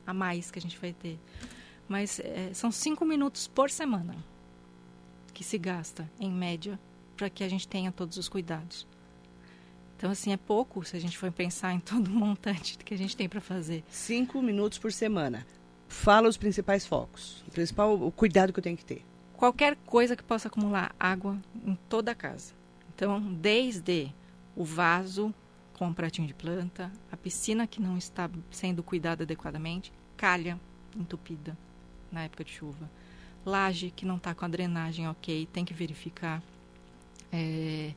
a 0.07 0.15
mais 0.15 0.51
que 0.51 0.59
a 0.59 0.63
gente 0.63 0.79
vai 0.79 0.93
ter, 0.93 1.19
mas 1.89 2.21
é, 2.21 2.53
são 2.55 2.71
cinco 2.73 3.05
minutos 3.05 3.47
por 3.47 3.71
semana 3.71 4.17
que 5.35 5.45
se 5.45 5.59
gasta, 5.59 6.11
em 6.19 6.33
média, 6.33 6.79
para 7.17 7.29
que 7.29 7.45
a 7.45 7.49
gente 7.49 7.69
tenha 7.69 7.93
todos 7.93 8.17
os 8.17 8.29
cuidados. 8.29 8.87
Então, 9.97 10.11
assim, 10.11 10.33
é 10.33 10.37
pouco 10.37 10.85
se 10.85 10.97
a 10.97 11.01
gente 11.01 11.17
for 11.17 11.33
pensar 11.33 11.73
em 11.73 11.81
todo 11.81 12.09
o 12.09 12.11
montante 12.11 12.79
que 12.79 12.95
a 12.95 12.99
gente 12.99 13.17
tem 13.17 13.29
para 13.29 13.41
fazer. 13.41 13.83
Cinco 13.91 14.41
minutos 14.43 14.79
por 14.79 14.93
semana. 14.93 15.47
Fala 15.89 16.29
os 16.29 16.37
principais 16.37 16.87
focos. 16.87 17.43
O 17.47 17.51
principal 17.51 17.95
o 17.95 18.11
cuidado 18.11 18.53
que 18.53 18.59
eu 18.59 18.63
tenho 18.63 18.77
que 18.77 18.85
ter. 18.85 19.05
Qualquer 19.37 19.77
coisa 19.87 20.17
que 20.17 20.23
possa 20.23 20.49
acumular 20.49 20.95
água 20.99 21.39
em 21.65 21.75
toda 21.89 22.13
a 22.13 22.15
casa. 22.15 22.55
Então, 22.95 23.21
desde 23.21 24.11
o 24.57 24.65
vaso 24.65 25.35
com 25.75 25.87
um 25.87 25.93
pratinho 25.93 26.27
de 26.27 26.33
planta, 26.33 26.91
a 27.13 27.17
piscina 27.17 27.67
que 27.67 27.83
não 27.83 27.99
está 27.99 28.31
sendo 28.51 28.83
cuidada 28.83 29.25
adequadamente, 29.25 29.93
calha 30.17 30.59
entupida 30.97 31.57
na 32.11 32.25
época 32.25 32.43
de 32.43 32.51
chuva, 32.51 32.91
laje 33.45 33.91
que 33.95 34.07
não 34.07 34.17
está 34.17 34.35
com 34.35 34.47
a 34.47 34.49
drenagem 34.49 35.07
ok, 35.07 35.47
tem 35.53 35.67
que 35.67 35.75
verificar, 35.75 36.43
é, 37.31 37.93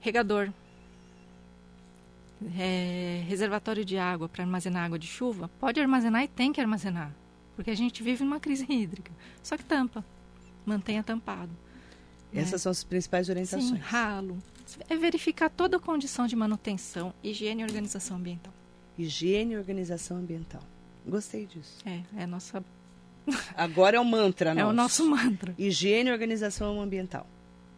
regador. 0.00 0.52
É, 2.58 3.22
reservatório 3.28 3.84
de 3.84 3.96
água 3.96 4.28
para 4.28 4.42
armazenar 4.42 4.84
água 4.84 4.98
de 4.98 5.06
chuva, 5.06 5.48
pode 5.60 5.80
armazenar 5.80 6.24
e 6.24 6.28
tem 6.28 6.52
que 6.52 6.60
armazenar, 6.60 7.14
porque 7.54 7.70
a 7.70 7.76
gente 7.76 8.02
vive 8.02 8.24
numa 8.24 8.40
crise 8.40 8.66
hídrica. 8.68 9.12
Só 9.42 9.56
que 9.56 9.64
tampa, 9.64 10.04
mantenha 10.64 11.02
tampado. 11.02 11.50
Né? 12.32 12.40
Essas 12.40 12.52
né? 12.52 12.58
são 12.58 12.72
as 12.72 12.84
principais 12.84 13.28
orientações. 13.28 13.70
Sim, 13.70 13.76
ralo. 13.76 14.38
É 14.88 14.96
verificar 14.96 15.50
toda 15.50 15.76
a 15.76 15.80
condição 15.80 16.26
de 16.26 16.34
manutenção, 16.34 17.12
higiene 17.22 17.62
e 17.62 17.64
organização 17.64 18.16
ambiental. 18.16 18.52
Higiene 18.98 19.54
e 19.54 19.56
organização 19.56 20.16
ambiental. 20.16 20.62
Gostei 21.06 21.46
disso. 21.46 21.78
É, 21.84 22.00
é 22.16 22.24
a 22.24 22.26
nossa. 22.26 22.64
Agora 23.54 23.96
é 23.96 24.00
o 24.00 24.04
mantra, 24.04 24.52
É 24.58 24.64
o 24.64 24.72
nosso 24.72 25.08
mantra. 25.08 25.54
Higiene 25.58 26.10
e 26.10 26.12
organização 26.12 26.80
ambiental. 26.80 27.26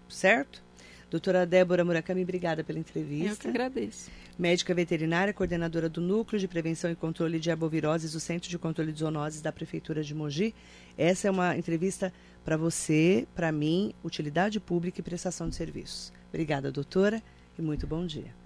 Certo? 0.08 0.62
Doutora 1.10 1.46
Débora 1.46 1.84
Murakami, 1.84 2.22
obrigada 2.22 2.64
pela 2.64 2.78
entrevista. 2.78 3.32
Eu 3.32 3.36
que 3.36 3.48
agradeço. 3.48 4.10
Médica 4.38 4.74
veterinária, 4.74 5.32
coordenadora 5.32 5.88
do 5.88 6.00
Núcleo 6.00 6.40
de 6.40 6.48
Prevenção 6.48 6.90
e 6.90 6.96
Controle 6.96 7.38
de 7.38 7.50
Arboviroses 7.50 8.12
do 8.12 8.20
Centro 8.20 8.48
de 8.48 8.58
Controle 8.58 8.92
de 8.92 9.00
Zoonoses 9.00 9.40
da 9.40 9.52
Prefeitura 9.52 10.02
de 10.02 10.14
Mogi. 10.14 10.54
Essa 10.98 11.28
é 11.28 11.30
uma 11.30 11.56
entrevista 11.56 12.12
para 12.44 12.56
você, 12.56 13.26
para 13.34 13.52
mim, 13.52 13.94
utilidade 14.02 14.58
pública 14.60 15.00
e 15.00 15.02
prestação 15.02 15.48
de 15.48 15.54
serviços. 15.54 16.12
Obrigada, 16.28 16.70
doutora, 16.72 17.22
e 17.58 17.62
muito 17.62 17.86
bom 17.86 18.04
dia. 18.04 18.43